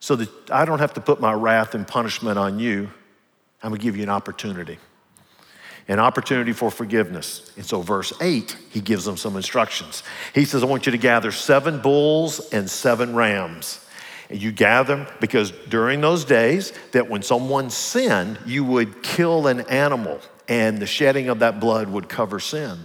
so 0.07 0.15
that 0.15 0.53
I 0.53 0.65
don't 0.65 0.79
have 0.79 0.95
to 0.95 1.01
put 1.01 1.21
my 1.21 1.33
wrath 1.33 1.75
and 1.75 1.85
punishment 1.85 2.39
on 2.39 2.61
you. 2.61 2.89
I'm 3.61 3.71
gonna 3.71 3.83
give 3.83 3.97
you 3.97 4.05
an 4.05 4.09
opportunity, 4.09 4.79
an 5.89 5.99
opportunity 5.99 6.53
for 6.53 6.71
forgiveness. 6.71 7.51
And 7.57 7.67
so, 7.67 7.83
verse 7.83 8.13
8, 8.21 8.57
he 8.71 8.81
gives 8.81 9.05
them 9.05 9.17
some 9.17 9.35
instructions. 9.35 10.05
He 10.33 10.45
says, 10.45 10.63
I 10.63 10.67
want 10.67 10.87
you 10.87 10.93
to 10.93 10.99
gather 10.99 11.33
seven 11.33 11.81
bulls 11.81 12.53
and 12.53 12.71
seven 12.71 13.17
rams. 13.17 13.85
And 14.31 14.41
you 14.41 14.53
gather 14.53 14.95
them 14.95 15.09
because 15.19 15.51
during 15.51 16.03
those 16.03 16.25
days, 16.25 16.73
that 16.93 17.11
when 17.11 17.25
someone 17.25 17.69
sinned, 17.69 18.39
you 18.47 18.63
would 18.63 19.03
kill 19.03 19.49
an 19.49 19.63
animal 19.63 20.21
and 20.47 20.79
the 20.79 20.87
shedding 20.87 21.31
of 21.31 21.41
that 21.41 21.59
blood 21.59 21.89
would 21.89 22.09
cover 22.09 22.39
sin. 22.39 22.79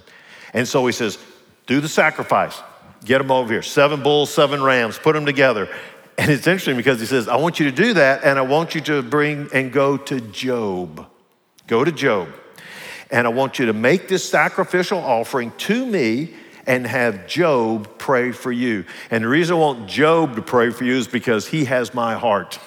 And 0.56 0.68
so 0.68 0.84
he 0.88 0.92
says, 0.92 1.20
do 1.68 1.82
the 1.82 1.88
sacrifice. 1.88 2.60
Get 3.06 3.20
them 3.20 3.30
over 3.30 3.54
here. 3.54 3.62
Seven 3.62 4.02
bulls, 4.02 4.34
seven 4.34 4.64
rams, 4.64 4.98
put 4.98 5.14
them 5.14 5.28
together. 5.28 5.70
And 6.18 6.30
it's 6.30 6.46
interesting 6.46 6.78
because 6.78 7.00
he 7.00 7.06
says, 7.06 7.28
I 7.28 7.38
want 7.38 7.60
you 7.60 7.66
to 7.66 7.76
do 7.76 7.94
that, 7.96 8.24
and 8.24 8.38
I 8.38 8.44
want 8.44 8.76
you 8.76 8.82
to 8.82 9.02
bring 9.02 9.50
and 9.54 9.72
go 9.72 9.98
to 9.98 10.22
Job. 10.22 11.08
Go 11.68 11.84
to 11.84 11.92
Job. 11.92 12.30
And 13.10 13.26
I 13.28 13.30
want 13.30 13.60
you 13.60 13.66
to 13.68 13.74
make 13.74 14.08
this 14.08 14.28
sacrificial 14.28 15.00
offering 15.00 15.52
to 15.60 15.86
me 15.86 16.34
and 16.68 16.86
have 16.86 17.28
Job 17.28 17.98
pray 17.98 18.32
for 18.32 18.52
you. 18.52 18.86
And 19.10 19.24
the 19.24 19.28
reason 19.28 19.56
I 19.56 19.60
want 19.60 19.90
Job 19.90 20.36
to 20.36 20.42
pray 20.42 20.70
for 20.70 20.84
you 20.84 20.96
is 20.96 21.08
because 21.08 21.48
he 21.48 21.66
has 21.66 21.94
my 21.94 22.16
heart. 22.16 22.60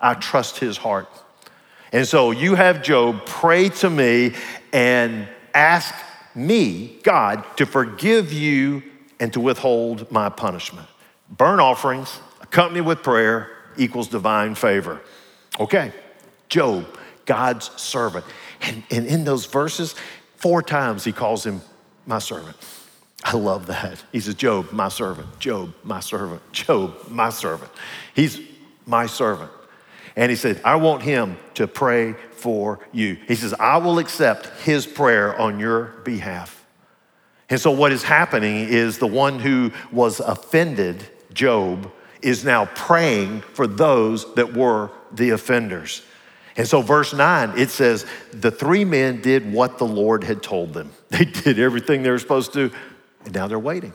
I 0.00 0.14
trust 0.14 0.58
his 0.58 0.76
heart. 0.76 1.08
And 1.92 2.06
so 2.06 2.30
you 2.30 2.54
have 2.54 2.82
Job 2.82 3.26
pray 3.26 3.68
to 3.68 3.90
me 3.90 4.34
and 4.72 5.28
ask 5.52 5.94
me, 6.34 6.98
God, 7.02 7.44
to 7.56 7.66
forgive 7.66 8.32
you 8.32 8.82
and 9.18 9.32
to 9.32 9.40
withhold 9.40 10.10
my 10.10 10.28
punishment. 10.28 10.86
Burnt 11.28 11.60
offerings 11.60 12.20
accompanied 12.50 12.80
with 12.82 13.02
prayer 13.02 13.48
equals 13.76 14.08
divine 14.08 14.56
favor. 14.56 15.00
Okay, 15.58 15.92
Job, 16.48 16.86
God's 17.24 17.70
servant. 17.80 18.24
And, 18.60 18.82
and 18.90 19.06
in 19.06 19.24
those 19.24 19.46
verses, 19.46 19.94
four 20.36 20.62
times 20.62 21.04
he 21.04 21.12
calls 21.12 21.46
him 21.46 21.60
my 22.06 22.18
servant. 22.18 22.56
I 23.22 23.36
love 23.36 23.66
that. 23.66 24.02
He 24.10 24.20
says, 24.20 24.34
Job, 24.34 24.72
my 24.72 24.88
servant. 24.88 25.38
Job, 25.38 25.74
my 25.84 26.00
servant. 26.00 26.40
Job, 26.52 26.96
my 27.08 27.30
servant. 27.30 27.70
He's 28.14 28.40
my 28.84 29.06
servant. 29.06 29.50
And 30.16 30.28
he 30.30 30.36
said, 30.36 30.60
I 30.64 30.76
want 30.76 31.02
him 31.02 31.38
to 31.54 31.68
pray 31.68 32.14
for 32.32 32.80
you. 32.92 33.16
He 33.28 33.36
says, 33.36 33.54
I 33.54 33.76
will 33.76 33.98
accept 33.98 34.46
his 34.64 34.86
prayer 34.86 35.38
on 35.38 35.60
your 35.60 35.84
behalf. 36.04 36.66
And 37.48 37.60
so, 37.60 37.70
what 37.70 37.92
is 37.92 38.02
happening 38.02 38.68
is 38.68 38.98
the 38.98 39.06
one 39.06 39.38
who 39.38 39.72
was 39.92 40.20
offended, 40.20 41.06
Job, 41.32 41.90
is 42.22 42.44
now 42.44 42.66
praying 42.66 43.40
for 43.40 43.66
those 43.66 44.34
that 44.34 44.54
were 44.54 44.90
the 45.12 45.30
offenders. 45.30 46.02
And 46.56 46.66
so, 46.66 46.82
verse 46.82 47.14
9, 47.14 47.58
it 47.58 47.70
says, 47.70 48.06
The 48.32 48.50
three 48.50 48.84
men 48.84 49.20
did 49.20 49.52
what 49.52 49.78
the 49.78 49.86
Lord 49.86 50.24
had 50.24 50.42
told 50.42 50.74
them. 50.74 50.92
They 51.10 51.24
did 51.24 51.58
everything 51.58 52.02
they 52.02 52.10
were 52.10 52.18
supposed 52.18 52.52
to, 52.52 52.70
and 53.24 53.34
now 53.34 53.48
they're 53.48 53.58
waiting. 53.58 53.92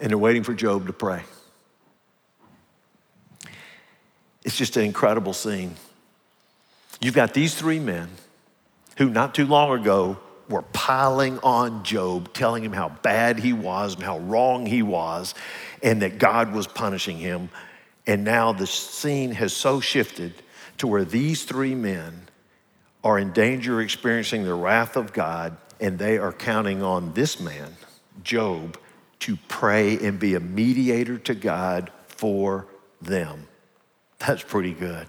And 0.00 0.10
they're 0.10 0.18
waiting 0.18 0.44
for 0.44 0.54
Job 0.54 0.86
to 0.86 0.92
pray. 0.92 1.22
It's 4.44 4.56
just 4.56 4.76
an 4.76 4.84
incredible 4.84 5.32
scene. 5.32 5.74
You've 7.00 7.14
got 7.14 7.34
these 7.34 7.54
three 7.54 7.80
men 7.80 8.08
who, 8.98 9.10
not 9.10 9.34
too 9.34 9.46
long 9.46 9.78
ago, 9.78 10.18
were 10.48 10.62
piling 10.62 11.38
on 11.40 11.82
Job, 11.82 12.32
telling 12.32 12.64
him 12.64 12.72
how 12.72 12.90
bad 13.02 13.38
he 13.38 13.52
was 13.52 13.94
and 13.94 14.04
how 14.04 14.18
wrong 14.18 14.66
he 14.66 14.82
was, 14.82 15.34
and 15.82 16.02
that 16.02 16.18
God 16.18 16.52
was 16.52 16.66
punishing 16.66 17.18
him. 17.18 17.50
And 18.06 18.24
now 18.24 18.52
the 18.52 18.66
scene 18.66 19.32
has 19.32 19.52
so 19.52 19.80
shifted 19.80 20.34
to 20.78 20.86
where 20.86 21.04
these 21.04 21.44
three 21.44 21.74
men 21.74 22.22
are 23.02 23.18
in 23.18 23.32
danger 23.32 23.80
experiencing 23.80 24.44
the 24.44 24.54
wrath 24.54 24.96
of 24.96 25.12
God, 25.12 25.56
and 25.80 25.98
they 25.98 26.18
are 26.18 26.32
counting 26.32 26.82
on 26.82 27.12
this 27.14 27.38
man, 27.40 27.76
Job, 28.22 28.78
to 29.20 29.36
pray 29.48 29.98
and 29.98 30.18
be 30.18 30.34
a 30.34 30.40
mediator 30.40 31.18
to 31.18 31.34
God 31.34 31.90
for 32.08 32.66
them. 33.00 33.46
That's 34.18 34.42
pretty 34.42 34.72
good. 34.72 35.06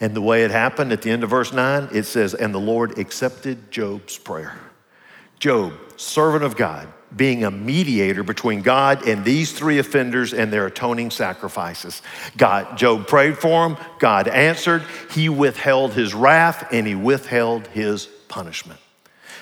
And 0.00 0.14
the 0.16 0.20
way 0.20 0.44
it 0.44 0.50
happened 0.50 0.92
at 0.92 1.02
the 1.02 1.10
end 1.10 1.22
of 1.22 1.30
verse 1.30 1.52
9, 1.52 1.90
it 1.92 2.04
says, 2.04 2.34
And 2.34 2.52
the 2.52 2.58
Lord 2.58 2.98
accepted 2.98 3.70
Job's 3.70 4.18
prayer. 4.18 4.58
Job, 5.38 5.74
servant 5.96 6.42
of 6.42 6.56
God, 6.56 6.88
being 7.16 7.44
a 7.44 7.50
mediator 7.50 8.22
between 8.22 8.62
God 8.62 9.06
and 9.06 9.24
these 9.24 9.52
three 9.52 9.78
offenders 9.78 10.32
and 10.32 10.52
their 10.52 10.66
atoning 10.66 11.10
sacrifices. 11.10 12.02
God, 12.36 12.76
Job 12.76 13.06
prayed 13.06 13.38
for 13.38 13.66
him, 13.66 13.76
God 13.98 14.28
answered, 14.28 14.82
he 15.10 15.28
withheld 15.28 15.92
his 15.92 16.14
wrath 16.14 16.68
and 16.72 16.86
he 16.86 16.94
withheld 16.94 17.66
his 17.68 18.06
punishment. 18.28 18.80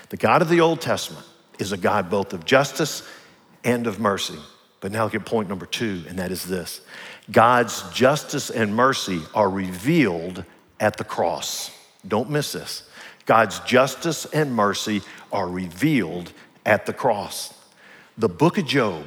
The 0.08 0.16
God 0.16 0.42
of 0.42 0.48
the 0.48 0.60
Old 0.60 0.80
Testament 0.80 1.24
is 1.58 1.72
a 1.72 1.76
God 1.76 2.10
both 2.10 2.32
of 2.32 2.44
justice 2.44 3.08
and 3.62 3.86
of 3.86 4.00
mercy. 4.00 4.38
But 4.80 4.92
now 4.92 5.04
look 5.04 5.14
at 5.14 5.26
point 5.26 5.48
number 5.48 5.66
two, 5.66 6.04
and 6.08 6.18
that 6.18 6.32
is 6.32 6.44
this 6.44 6.80
God's 7.30 7.88
justice 7.90 8.50
and 8.50 8.74
mercy 8.74 9.20
are 9.34 9.48
revealed 9.48 10.44
at 10.80 10.96
the 10.96 11.04
cross. 11.04 11.70
Don't 12.06 12.30
miss 12.30 12.52
this. 12.52 12.88
God's 13.26 13.60
justice 13.60 14.24
and 14.24 14.54
mercy 14.54 15.02
are 15.30 15.48
revealed 15.48 16.32
at 16.64 16.86
the 16.86 16.92
cross. 16.92 17.54
The 18.20 18.28
book 18.28 18.58
of 18.58 18.66
Job 18.66 19.02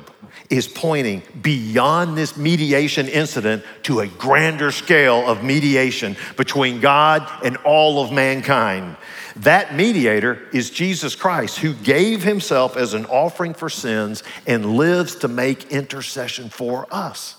is 0.50 0.68
pointing 0.68 1.22
beyond 1.40 2.18
this 2.18 2.36
mediation 2.36 3.08
incident 3.08 3.64
to 3.84 4.00
a 4.00 4.08
grander 4.08 4.72
scale 4.72 5.30
of 5.30 5.44
mediation 5.44 6.18
between 6.36 6.82
God 6.82 7.30
and 7.46 7.58
all 7.58 8.04
of 8.04 8.12
mankind. 8.12 8.98
That 9.36 9.76
mediator 9.76 10.42
is 10.52 10.72
Jesus 10.72 11.14
Christ, 11.14 11.60
who 11.60 11.76
gave 11.76 12.24
himself 12.24 12.76
as 12.76 12.96
an 12.96 13.06
offering 13.06 13.54
for 13.54 13.70
sins 13.70 14.24
and 14.48 14.78
lives 14.78 15.14
to 15.18 15.28
make 15.28 15.72
intercession 15.72 16.50
for 16.50 16.88
us. 16.90 17.36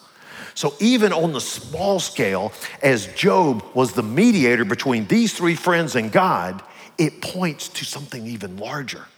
So, 0.55 0.75
even 0.79 1.13
on 1.13 1.33
the 1.33 1.41
small 1.41 1.99
scale, 1.99 2.53
as 2.85 3.09
Job 3.15 3.65
was 3.75 3.95
the 3.95 4.05
mediator 4.05 4.65
between 4.65 5.09
these 5.09 5.35
three 5.35 5.57
friends 5.57 5.97
and 5.97 6.13
God, 6.13 6.63
it 6.99 7.21
points 7.21 7.69
to 7.71 7.85
something 7.85 8.29
even 8.29 8.59
larger. 8.59 9.09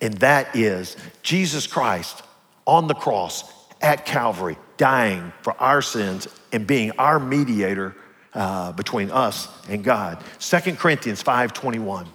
And 0.00 0.14
that 0.18 0.54
is 0.54 0.96
Jesus 1.22 1.66
Christ 1.66 2.22
on 2.66 2.86
the 2.86 2.94
cross 2.94 3.44
at 3.80 4.06
Calvary, 4.06 4.56
dying 4.76 5.32
for 5.42 5.54
our 5.60 5.82
sins 5.82 6.28
and 6.52 6.66
being 6.66 6.92
our 6.92 7.18
mediator 7.18 7.94
uh, 8.34 8.72
between 8.72 9.10
us 9.10 9.48
and 9.68 9.82
God. 9.82 10.22
2 10.38 10.76
Corinthians 10.76 11.22
5:21. 11.22 12.06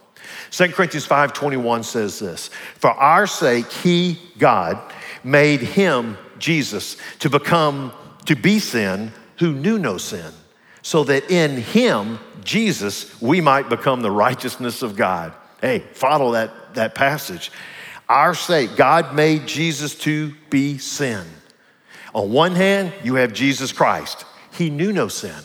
2 0.51 0.67
Corinthians 0.73 1.07
5:21 1.07 1.83
says 1.83 2.19
this, 2.19 2.49
"For 2.77 2.91
our 2.91 3.25
sake 3.25 3.71
he, 3.71 4.19
God, 4.37 4.79
made 5.23 5.61
him 5.61 6.17
Jesus 6.37 6.97
to 7.19 7.29
become 7.29 7.91
to 8.25 8.35
be 8.35 8.59
sin 8.59 9.11
who 9.37 9.51
knew 9.53 9.79
no 9.79 9.97
sin, 9.97 10.31
so 10.81 11.03
that 11.03 11.29
in 11.31 11.57
him, 11.57 12.19
Jesus, 12.43 13.19
we 13.21 13.41
might 13.41 13.69
become 13.69 14.01
the 14.01 14.11
righteousness 14.11 14.81
of 14.81 14.95
God. 14.95 15.33
Hey, 15.59 15.79
follow 15.93 16.33
that, 16.33 16.51
that 16.75 16.95
passage. 16.95 17.51
Our 18.09 18.35
sake, 18.35 18.75
God 18.75 19.15
made 19.15 19.47
Jesus 19.47 19.95
to 19.99 20.33
be 20.49 20.77
sin. 20.77 21.25
On 22.13 22.31
one 22.31 22.55
hand, 22.55 22.93
you 23.03 23.15
have 23.15 23.31
Jesus 23.31 23.71
Christ. 23.71 24.25
He 24.51 24.69
knew 24.69 24.91
no 24.91 25.07
sin. 25.07 25.35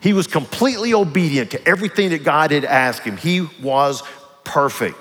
He 0.00 0.12
was 0.12 0.26
completely 0.26 0.94
obedient 0.94 1.50
to 1.50 1.68
everything 1.68 2.10
that 2.10 2.24
God 2.24 2.50
had 2.50 2.64
asked 2.64 3.02
him. 3.02 3.16
He 3.16 3.48
was 3.62 4.02
perfect. 4.44 4.96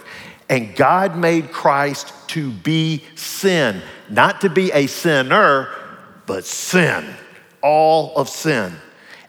And 0.49 0.75
God 0.75 1.17
made 1.17 1.51
Christ 1.51 2.13
to 2.29 2.51
be 2.51 3.03
sin, 3.15 3.81
not 4.09 4.41
to 4.41 4.49
be 4.49 4.71
a 4.71 4.87
sinner, 4.87 5.69
but 6.25 6.45
sin, 6.45 7.05
all 7.61 8.15
of 8.15 8.29
sin. 8.29 8.73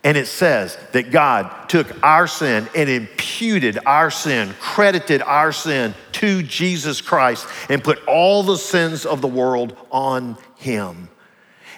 And 0.07 0.17
it 0.17 0.29
says 0.29 0.79
that 0.93 1.11
God 1.11 1.69
took 1.69 1.89
our 2.05 2.29
sin 2.29 2.69
and 2.77 2.89
imputed 2.89 3.77
our 3.85 4.09
sin, 4.09 4.55
credited 4.61 5.21
our 5.21 5.51
sin 5.51 5.95
to 6.13 6.45
Jesus 6.45 7.01
Christ, 7.01 7.49
and 7.69 7.83
put 7.83 7.99
all 8.07 8.45
the 8.45 8.57
sins 8.57 9.05
of 9.05 9.21
the 9.21 9.27
world 9.27 9.77
on 9.91 10.39
him. 10.59 11.09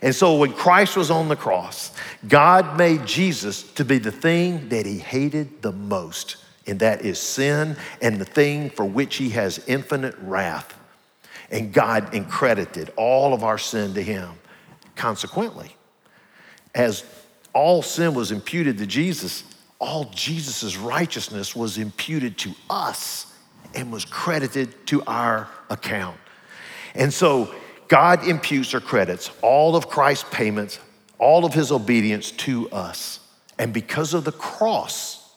And 0.02 0.14
so 0.14 0.36
when 0.36 0.52
Christ 0.52 0.94
was 0.94 1.10
on 1.10 1.28
the 1.28 1.36
cross, 1.36 1.96
God 2.28 2.76
made 2.76 3.06
Jesus 3.06 3.62
to 3.72 3.84
be 3.86 3.96
the 3.96 4.12
thing 4.12 4.68
that 4.68 4.84
he 4.84 4.98
hated 4.98 5.62
the 5.62 5.72
most, 5.72 6.36
and 6.66 6.80
that 6.80 7.06
is 7.06 7.18
sin 7.18 7.78
and 8.02 8.20
the 8.20 8.26
thing 8.26 8.68
for 8.68 8.84
which 8.84 9.16
he 9.16 9.30
has 9.30 9.58
infinite 9.66 10.14
wrath. 10.20 10.78
And 11.50 11.72
God 11.72 12.12
credited 12.28 12.92
all 12.94 13.32
of 13.32 13.42
our 13.42 13.56
sin 13.56 13.94
to 13.94 14.02
him. 14.02 14.32
Consequently, 14.96 15.74
as 16.74 17.04
all 17.58 17.82
sin 17.82 18.14
was 18.14 18.30
imputed 18.30 18.78
to 18.78 18.86
Jesus, 18.86 19.42
all 19.80 20.04
Jesus' 20.14 20.76
righteousness 20.76 21.56
was 21.56 21.76
imputed 21.76 22.38
to 22.38 22.54
us 22.70 23.34
and 23.74 23.92
was 23.92 24.04
credited 24.04 24.86
to 24.86 25.02
our 25.08 25.48
account. 25.68 26.16
And 26.94 27.12
so 27.12 27.52
God 27.88 28.28
imputes 28.28 28.74
or 28.74 28.80
credits 28.80 29.32
all 29.42 29.74
of 29.74 29.88
Christ's 29.88 30.28
payments, 30.30 30.78
all 31.18 31.44
of 31.44 31.52
his 31.52 31.72
obedience 31.72 32.30
to 32.46 32.70
us. 32.70 33.18
And 33.58 33.74
because 33.74 34.14
of 34.14 34.22
the 34.22 34.30
cross, 34.30 35.28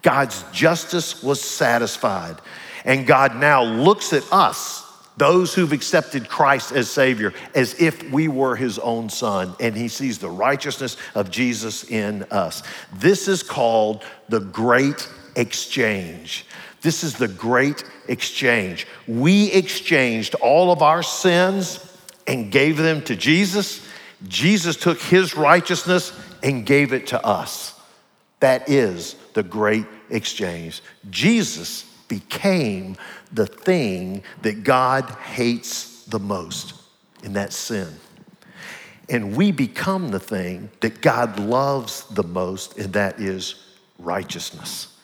God's 0.00 0.42
justice 0.52 1.22
was 1.22 1.38
satisfied. 1.38 2.38
And 2.86 3.06
God 3.06 3.36
now 3.36 3.62
looks 3.62 4.14
at 4.14 4.24
us 4.32 4.87
those 5.18 5.54
who've 5.54 5.72
accepted 5.72 6.28
Christ 6.28 6.72
as 6.72 6.88
Savior, 6.88 7.34
as 7.54 7.80
if 7.80 8.10
we 8.10 8.28
were 8.28 8.56
His 8.56 8.78
own 8.78 9.10
Son, 9.10 9.54
and 9.60 9.76
He 9.76 9.88
sees 9.88 10.18
the 10.18 10.30
righteousness 10.30 10.96
of 11.14 11.30
Jesus 11.30 11.84
in 11.84 12.24
us. 12.30 12.62
This 12.94 13.28
is 13.28 13.42
called 13.42 14.04
the 14.28 14.40
Great 14.40 15.08
Exchange. 15.36 16.46
This 16.80 17.02
is 17.02 17.14
the 17.14 17.28
Great 17.28 17.84
Exchange. 18.06 18.86
We 19.06 19.50
exchanged 19.52 20.34
all 20.36 20.70
of 20.70 20.82
our 20.82 21.02
sins 21.02 21.84
and 22.26 22.52
gave 22.52 22.76
them 22.76 23.02
to 23.02 23.16
Jesus. 23.16 23.86
Jesus 24.26 24.76
took 24.76 25.00
His 25.00 25.36
righteousness 25.36 26.12
and 26.42 26.64
gave 26.64 26.92
it 26.92 27.08
to 27.08 27.24
us. 27.24 27.74
That 28.40 28.68
is 28.68 29.16
the 29.34 29.42
Great 29.42 29.86
Exchange. 30.10 30.80
Jesus 31.10 31.84
became 32.08 32.96
the 33.32 33.46
thing 33.46 34.22
that 34.42 34.64
God 34.64 35.04
hates 35.04 36.04
the 36.04 36.18
most, 36.18 36.74
in 37.22 37.34
that 37.34 37.52
sin. 37.52 37.88
And 39.10 39.36
we 39.36 39.52
become 39.52 40.10
the 40.10 40.20
thing 40.20 40.70
that 40.80 41.00
God 41.00 41.38
loves 41.38 42.04
the 42.04 42.22
most, 42.22 42.78
and 42.78 42.92
that 42.94 43.20
is 43.20 43.64
righteousness. 43.98 44.96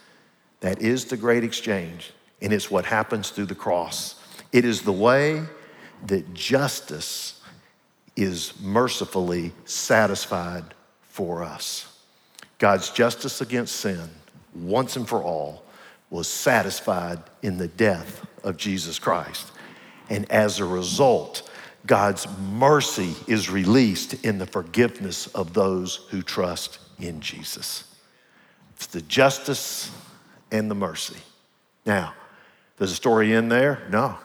That 0.60 0.80
is 0.80 1.06
the 1.06 1.16
great 1.16 1.44
exchange, 1.44 2.12
and 2.40 2.52
it's 2.52 2.70
what 2.70 2.84
happens 2.84 3.30
through 3.30 3.46
the 3.46 3.54
cross. 3.54 4.14
It 4.52 4.64
is 4.64 4.82
the 4.82 4.92
way 4.92 5.42
that 6.06 6.32
justice 6.34 7.40
is 8.16 8.52
mercifully 8.60 9.52
satisfied 9.64 10.64
for 11.02 11.42
us. 11.42 11.88
God's 12.58 12.90
justice 12.90 13.40
against 13.40 13.76
sin, 13.76 14.08
once 14.54 14.96
and 14.96 15.08
for 15.08 15.22
all, 15.22 15.63
was 16.14 16.28
satisfied 16.28 17.18
in 17.42 17.58
the 17.58 17.66
death 17.66 18.24
of 18.44 18.56
Jesus 18.56 19.00
Christ. 19.00 19.50
And 20.08 20.30
as 20.30 20.60
a 20.60 20.64
result, 20.64 21.50
God's 21.86 22.28
mercy 22.38 23.16
is 23.26 23.50
released 23.50 24.24
in 24.24 24.38
the 24.38 24.46
forgiveness 24.46 25.26
of 25.26 25.54
those 25.54 26.06
who 26.10 26.22
trust 26.22 26.78
in 27.00 27.20
Jesus. 27.20 27.82
It's 28.76 28.86
the 28.86 29.02
justice 29.02 29.90
and 30.52 30.70
the 30.70 30.76
mercy. 30.76 31.18
Now, 31.84 32.14
does 32.78 32.90
the 32.90 32.96
story 32.96 33.34
end 33.34 33.50
there? 33.50 33.82
No. 33.90 34.16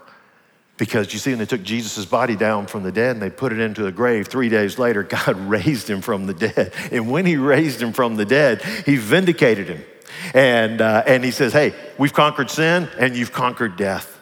Because 0.77 1.12
you 1.12 1.17
see, 1.17 1.31
when 1.31 1.39
they 1.39 1.48
took 1.48 1.63
Jesus' 1.63 2.05
body 2.05 2.36
down 2.36 2.67
from 2.67 2.84
the 2.84 2.91
dead 2.91 3.15
and 3.15 3.22
they 3.22 3.31
put 3.31 3.51
it 3.51 3.60
into 3.60 3.81
the 3.81 3.91
grave, 3.91 4.27
three 4.27 4.48
days 4.48 4.77
later, 4.77 5.01
God 5.25 5.38
raised 5.38 5.89
him 5.89 6.01
from 6.01 6.27
the 6.27 6.36
dead. 6.36 6.72
And 6.91 7.10
when 7.10 7.25
he 7.25 7.36
raised 7.36 7.81
him 7.81 7.93
from 7.93 8.15
the 8.15 8.25
dead, 8.25 8.62
he 8.86 8.98
vindicated 8.98 9.69
him. 9.69 9.84
And, 10.34 10.82
uh, 10.82 11.04
and 11.06 11.24
he 11.24 11.32
says, 11.32 11.54
Hey, 11.54 11.74
we've 11.98 12.13
conquered 12.13 12.50
sin 12.50 12.88
and 12.98 13.16
you've 13.16 13.32
conquered 13.32 13.78
death. 13.78 14.20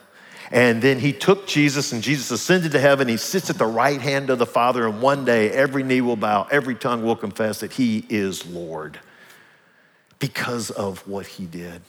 And 0.50 0.80
then 0.80 0.98
he 0.98 1.12
took 1.12 1.46
Jesus, 1.46 1.92
and 1.92 2.02
Jesus 2.02 2.30
ascended 2.30 2.72
to 2.72 2.80
heaven. 2.80 3.06
He 3.06 3.18
sits 3.18 3.50
at 3.50 3.58
the 3.58 3.66
right 3.66 4.00
hand 4.00 4.30
of 4.30 4.38
the 4.38 4.46
Father, 4.46 4.86
and 4.86 5.02
one 5.02 5.26
day 5.26 5.50
every 5.50 5.82
knee 5.82 6.00
will 6.00 6.16
bow, 6.16 6.48
every 6.50 6.74
tongue 6.74 7.02
will 7.02 7.16
confess 7.16 7.60
that 7.60 7.72
he 7.72 8.06
is 8.08 8.46
Lord 8.46 8.98
because 10.18 10.70
of 10.70 11.06
what 11.06 11.26
he 11.26 11.44
did. 11.44 11.82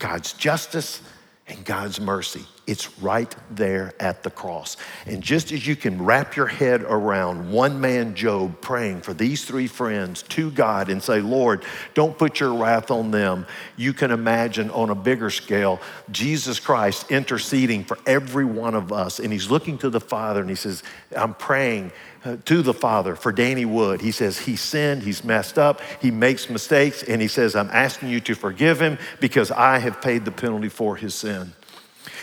God's 0.00 0.32
justice 0.32 1.00
and 1.48 1.64
God's 1.64 2.00
mercy. 2.00 2.44
It's 2.68 2.96
right 3.00 3.34
there 3.50 3.92
at 3.98 4.22
the 4.22 4.30
cross. 4.30 4.76
And 5.06 5.20
just 5.20 5.50
as 5.50 5.66
you 5.66 5.74
can 5.74 6.04
wrap 6.04 6.36
your 6.36 6.46
head 6.46 6.82
around 6.82 7.50
one 7.50 7.80
man, 7.80 8.14
Job, 8.14 8.60
praying 8.60 9.00
for 9.00 9.12
these 9.12 9.44
three 9.44 9.66
friends 9.66 10.22
to 10.24 10.52
God 10.52 10.88
and 10.88 11.02
say, 11.02 11.20
Lord, 11.20 11.64
don't 11.94 12.16
put 12.16 12.38
your 12.38 12.54
wrath 12.54 12.92
on 12.92 13.10
them, 13.10 13.46
you 13.76 13.92
can 13.92 14.12
imagine 14.12 14.70
on 14.70 14.90
a 14.90 14.94
bigger 14.94 15.30
scale 15.30 15.80
Jesus 16.12 16.60
Christ 16.60 17.10
interceding 17.10 17.82
for 17.82 17.98
every 18.06 18.44
one 18.44 18.76
of 18.76 18.92
us. 18.92 19.18
And 19.18 19.32
he's 19.32 19.50
looking 19.50 19.76
to 19.78 19.90
the 19.90 20.00
Father 20.00 20.40
and 20.40 20.48
he 20.48 20.56
says, 20.56 20.84
I'm 21.16 21.34
praying 21.34 21.90
Uh, 22.24 22.36
to 22.44 22.62
the 22.62 22.72
Father 22.72 23.16
for 23.16 23.32
Danny 23.32 23.64
Wood. 23.64 24.00
He 24.00 24.12
says, 24.12 24.38
He 24.38 24.54
sinned, 24.54 25.02
he's 25.02 25.24
messed 25.24 25.58
up, 25.58 25.80
he 26.00 26.12
makes 26.12 26.48
mistakes, 26.48 27.02
and 27.02 27.20
he 27.20 27.26
says, 27.26 27.56
I'm 27.56 27.70
asking 27.72 28.10
you 28.10 28.20
to 28.20 28.36
forgive 28.36 28.80
him 28.80 28.96
because 29.18 29.50
I 29.50 29.78
have 29.78 30.00
paid 30.00 30.24
the 30.24 30.30
penalty 30.30 30.68
for 30.68 30.94
his 30.94 31.16
sin. 31.16 31.52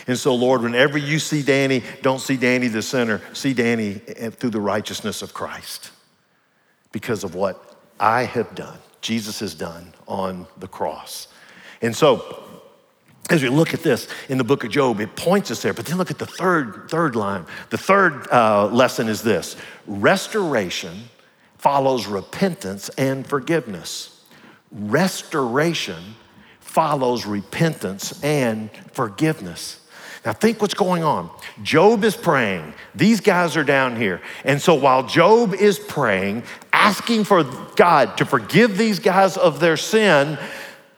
And 0.06 0.18
so, 0.18 0.34
Lord, 0.34 0.62
whenever 0.62 0.96
you 0.96 1.18
see 1.18 1.42
Danny, 1.42 1.82
don't 2.00 2.20
see 2.20 2.38
Danny 2.38 2.68
the 2.68 2.80
sinner, 2.80 3.20
see 3.34 3.52
Danny 3.52 4.00
eh, 4.08 4.30
through 4.30 4.50
the 4.50 4.60
righteousness 4.60 5.20
of 5.20 5.34
Christ 5.34 5.90
because 6.92 7.22
of 7.22 7.34
what 7.34 7.76
I 7.98 8.24
have 8.24 8.54
done, 8.54 8.78
Jesus 9.02 9.40
has 9.40 9.54
done 9.54 9.92
on 10.08 10.46
the 10.56 10.68
cross. 10.68 11.28
And 11.82 11.94
so, 11.94 12.42
as 13.30 13.42
we 13.42 13.48
look 13.48 13.72
at 13.72 13.82
this 13.82 14.08
in 14.28 14.38
the 14.38 14.44
book 14.44 14.64
of 14.64 14.70
Job, 14.70 15.00
it 15.00 15.14
points 15.14 15.50
us 15.50 15.62
there. 15.62 15.72
But 15.72 15.86
then 15.86 15.96
look 15.96 16.10
at 16.10 16.18
the 16.18 16.26
third, 16.26 16.90
third 16.90 17.14
line. 17.16 17.46
The 17.70 17.78
third 17.78 18.28
uh, 18.30 18.66
lesson 18.66 19.08
is 19.08 19.22
this 19.22 19.56
restoration 19.86 21.04
follows 21.56 22.06
repentance 22.06 22.88
and 22.90 23.26
forgiveness. 23.26 24.24
Restoration 24.72 26.16
follows 26.60 27.24
repentance 27.24 28.22
and 28.24 28.70
forgiveness. 28.92 29.80
Now, 30.24 30.34
think 30.34 30.60
what's 30.60 30.74
going 30.74 31.02
on. 31.02 31.30
Job 31.62 32.04
is 32.04 32.14
praying. 32.14 32.74
These 32.94 33.20
guys 33.20 33.56
are 33.56 33.64
down 33.64 33.96
here. 33.96 34.20
And 34.44 34.60
so, 34.60 34.74
while 34.74 35.02
Job 35.02 35.54
is 35.54 35.78
praying, 35.78 36.42
asking 36.72 37.24
for 37.24 37.44
God 37.76 38.18
to 38.18 38.26
forgive 38.26 38.76
these 38.76 38.98
guys 38.98 39.38
of 39.38 39.60
their 39.60 39.78
sin, 39.78 40.38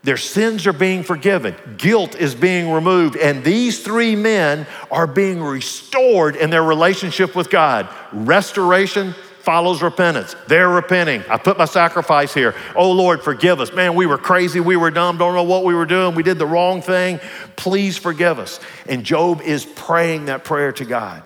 their 0.03 0.17
sins 0.17 0.67
are 0.67 0.73
being 0.73 1.03
forgiven. 1.05 1.55
Guilt 1.77 2.17
is 2.17 2.35
being 2.35 2.73
removed. 2.73 3.17
And 3.17 3.45
these 3.45 3.83
three 3.83 4.17
men 4.17 4.67
are 4.91 5.07
being 5.07 5.43
restored 5.43 6.35
in 6.35 6.51
their 6.51 6.62
relationship 6.62 7.37
with 7.37 7.51
God. 7.51 7.88
Restoration, 8.12 9.15
follows 9.43 9.83
repentance. 9.83 10.37
They're 10.47 10.69
repenting. 10.69 11.23
I 11.29 11.37
put 11.37 11.59
my 11.59 11.65
sacrifice 11.65 12.33
here. 12.33 12.55
Oh 12.77 12.93
Lord, 12.93 13.23
forgive 13.23 13.61
us. 13.61 13.73
Man, 13.73 13.95
we 13.95 14.07
were 14.07 14.19
crazy. 14.19 14.61
We 14.61 14.77
were 14.77 14.91
dumb. 14.91 15.19
Don't 15.19 15.35
know 15.35 15.43
what 15.43 15.65
we 15.65 15.75
were 15.75 15.87
doing. 15.87 16.15
We 16.15 16.23
did 16.23 16.38
the 16.38 16.47
wrong 16.47 16.81
thing. 16.81 17.21
Please 17.57 17.99
forgive 17.99 18.38
us. 18.38 18.61
And 18.88 19.05
Job 19.05 19.41
is 19.41 19.65
praying 19.65 20.27
that 20.27 20.45
prayer 20.45 20.73
to 20.73 20.85
God. 20.85 21.23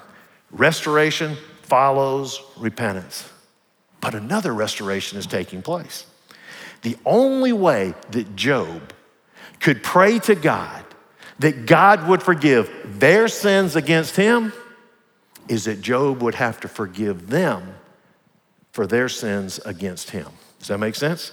Restoration 0.50 1.36
follows 1.62 2.42
repentance. 2.56 3.28
But 4.00 4.14
another 4.14 4.54
restoration 4.54 5.18
is 5.18 5.26
taking 5.26 5.62
place. 5.62 6.06
The 6.86 6.96
only 7.04 7.52
way 7.52 7.94
that 8.12 8.36
Job 8.36 8.92
could 9.58 9.82
pray 9.82 10.20
to 10.20 10.36
God 10.36 10.84
that 11.40 11.66
God 11.66 12.06
would 12.06 12.22
forgive 12.22 12.70
their 13.00 13.26
sins 13.26 13.74
against 13.74 14.14
him 14.14 14.52
is 15.48 15.64
that 15.64 15.80
Job 15.80 16.22
would 16.22 16.36
have 16.36 16.60
to 16.60 16.68
forgive 16.68 17.28
them 17.28 17.74
for 18.70 18.86
their 18.86 19.08
sins 19.08 19.58
against 19.64 20.10
him. 20.10 20.28
Does 20.60 20.68
that 20.68 20.78
make 20.78 20.94
sense? 20.94 21.32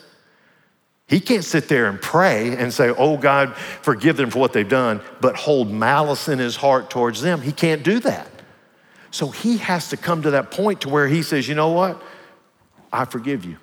He 1.07 1.19
can't 1.19 1.45
sit 1.45 1.67
there 1.67 1.85
and 1.85 2.01
pray 2.01 2.57
and 2.57 2.73
say, 2.73 2.89
Oh 2.89 3.15
God, 3.15 3.55
forgive 3.55 4.17
them 4.17 4.31
for 4.31 4.39
what 4.39 4.53
they've 4.53 4.67
done, 4.67 5.01
but 5.21 5.35
hold 5.35 5.69
malice 5.69 6.29
in 6.29 6.39
his 6.39 6.55
heart 6.55 6.89
towards 6.89 7.21
them. 7.21 7.43
He 7.43 7.51
can't 7.51 7.83
do 7.83 7.99
that. 7.99 8.27
So 9.11 9.27
he 9.27 9.57
has 9.57 9.89
to 9.89 9.97
come 9.97 10.23
to 10.23 10.31
that 10.31 10.49
point 10.49 10.81
to 10.81 10.89
where 10.89 11.07
he 11.07 11.21
says, 11.21 11.47
You 11.47 11.53
know 11.53 11.73
what? 11.73 12.01
I 12.91 13.05
forgive 13.05 13.45
you. 13.45 13.57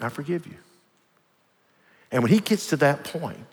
I 0.00 0.08
forgive 0.08 0.46
you. 0.46 0.56
And 2.12 2.22
when 2.22 2.32
he 2.32 2.40
gets 2.40 2.68
to 2.68 2.76
that 2.78 3.04
point, 3.04 3.44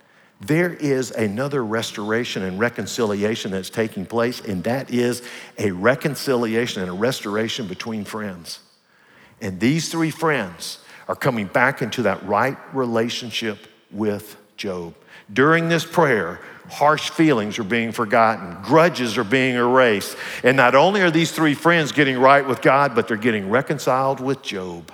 there 0.42 0.74
is 0.74 1.12
another 1.12 1.64
restoration 1.64 2.44
and 2.44 2.60
reconciliation 2.60 3.52
that's 3.52 3.70
taking 3.70 4.06
place, 4.06 4.42
and 4.42 4.64
that 4.66 4.92
is 4.92 5.22
a 5.58 5.72
reconciliation 5.72 6.82
and 6.82 6.92
a 6.92 6.94
restoration 6.94 7.68
between 7.68 8.04
friends. 8.04 8.60
And 9.42 9.60
these 9.60 9.90
three 9.90 10.12
friends 10.12 10.80
are 11.08 11.16
coming 11.16 11.48
back 11.48 11.82
into 11.82 12.04
that 12.04 12.26
right 12.26 12.58
relationship 12.74 13.68
with 13.92 14.38
Job. 14.58 14.96
During 15.32 15.70
this 15.70 15.86
prayer, 15.86 16.40
harsh 16.70 17.10
feelings 17.10 17.58
are 17.60 17.64
being 17.64 17.92
forgotten, 17.92 18.62
grudges 18.64 19.18
are 19.18 19.24
being 19.24 19.56
erased. 19.56 20.18
And 20.44 20.58
not 20.58 20.76
only 20.76 21.02
are 21.02 21.12
these 21.12 21.32
three 21.32 21.54
friends 21.54 21.92
getting 21.92 22.20
right 22.20 22.46
with 22.46 22.62
God, 22.62 22.96
but 22.96 23.08
they're 23.08 23.18
getting 23.18 23.50
reconciled 23.50 24.20
with 24.20 24.42
Job. 24.42 24.92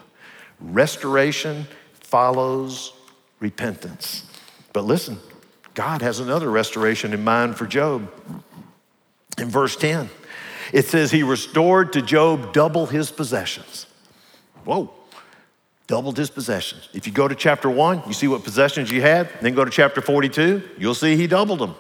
Restoration 0.60 1.67
follows 1.93 2.93
repentance. 3.39 4.26
But 4.74 4.86
listen, 4.86 5.19
God 5.74 6.02
has 6.02 6.19
another 6.19 6.50
restoration 6.50 7.13
in 7.13 7.24
mind 7.24 7.58
for 7.58 7.65
Job. 7.65 8.12
In 9.38 9.50
verse 9.50 9.76
10, 9.76 10.10
it 10.74 10.86
says, 10.86 11.12
He 11.12 11.24
restored 11.24 11.93
to 11.93 12.02
Job 12.02 12.54
double 12.54 12.88
his 12.88 13.12
possessions. 13.12 13.86
Whoa, 14.65 14.93
doubled 15.88 16.17
his 16.17 16.30
possessions. 16.30 16.89
If 16.93 17.08
you 17.08 17.13
go 17.13 17.28
to 17.28 17.36
chapter 17.36 17.69
one, 17.69 18.04
you 18.06 18.13
see 18.13 18.28
what 18.28 18.43
possessions 18.43 18.91
you 18.91 19.02
had, 19.02 19.30
then 19.41 19.56
go 19.56 19.63
to 19.63 19.72
chapter 19.72 20.02
42, 20.02 20.62
you'll 20.78 20.93
see 20.93 21.15
he 21.15 21.28
doubled 21.28 21.60
them. 21.60 21.76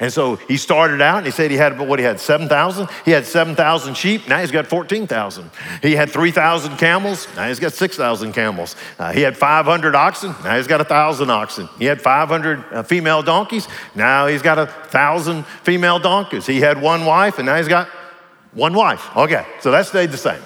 And 0.00 0.12
so 0.12 0.36
he 0.36 0.56
started 0.56 1.00
out 1.00 1.18
and 1.18 1.26
he 1.26 1.32
said 1.32 1.50
he 1.50 1.56
had, 1.56 1.76
what 1.80 1.98
he 1.98 2.04
had, 2.04 2.20
7,000? 2.20 2.88
He 3.04 3.10
had 3.10 3.26
7,000 3.26 3.96
sheep, 3.96 4.28
now 4.28 4.38
he's 4.38 4.52
got 4.52 4.68
14,000. 4.68 5.50
He 5.82 5.96
had 5.96 6.10
3,000 6.10 6.76
camels, 6.76 7.26
now 7.34 7.48
he's 7.48 7.58
got 7.58 7.72
6,000 7.72 8.32
camels. 8.32 8.76
Uh, 8.96 9.12
he 9.12 9.22
had 9.22 9.36
500 9.36 9.94
oxen, 9.96 10.36
now 10.44 10.56
he's 10.56 10.68
got 10.68 10.78
1,000 10.78 11.30
oxen. 11.30 11.68
He 11.78 11.86
had 11.86 12.00
500 12.00 12.64
uh, 12.72 12.82
female 12.84 13.22
donkeys, 13.22 13.66
now 13.96 14.28
he's 14.28 14.42
got 14.42 14.58
1,000 14.58 15.44
female 15.64 15.98
donkeys. 15.98 16.46
He 16.46 16.60
had 16.60 16.80
one 16.80 17.04
wife 17.04 17.38
and 17.38 17.46
now 17.46 17.56
he's 17.56 17.68
got 17.68 17.88
one 18.52 18.74
wife. 18.74 19.16
Okay, 19.16 19.44
so 19.60 19.72
that 19.72 19.86
stayed 19.86 20.12
the 20.12 20.16
same. 20.16 20.40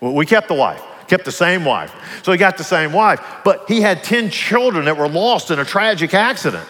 We 0.00 0.26
kept 0.26 0.48
the 0.48 0.54
wife 0.54 0.82
kept 1.06 1.24
the 1.24 1.32
same 1.32 1.64
wife. 1.64 1.92
So 2.22 2.30
he 2.30 2.38
got 2.38 2.56
the 2.56 2.62
same 2.62 2.92
wife, 2.92 3.20
but 3.44 3.64
he 3.66 3.80
had 3.80 4.04
10 4.04 4.30
children 4.30 4.84
that 4.84 4.96
were 4.96 5.08
lost 5.08 5.50
in 5.50 5.58
a 5.58 5.64
tragic 5.64 6.14
accident. 6.14 6.64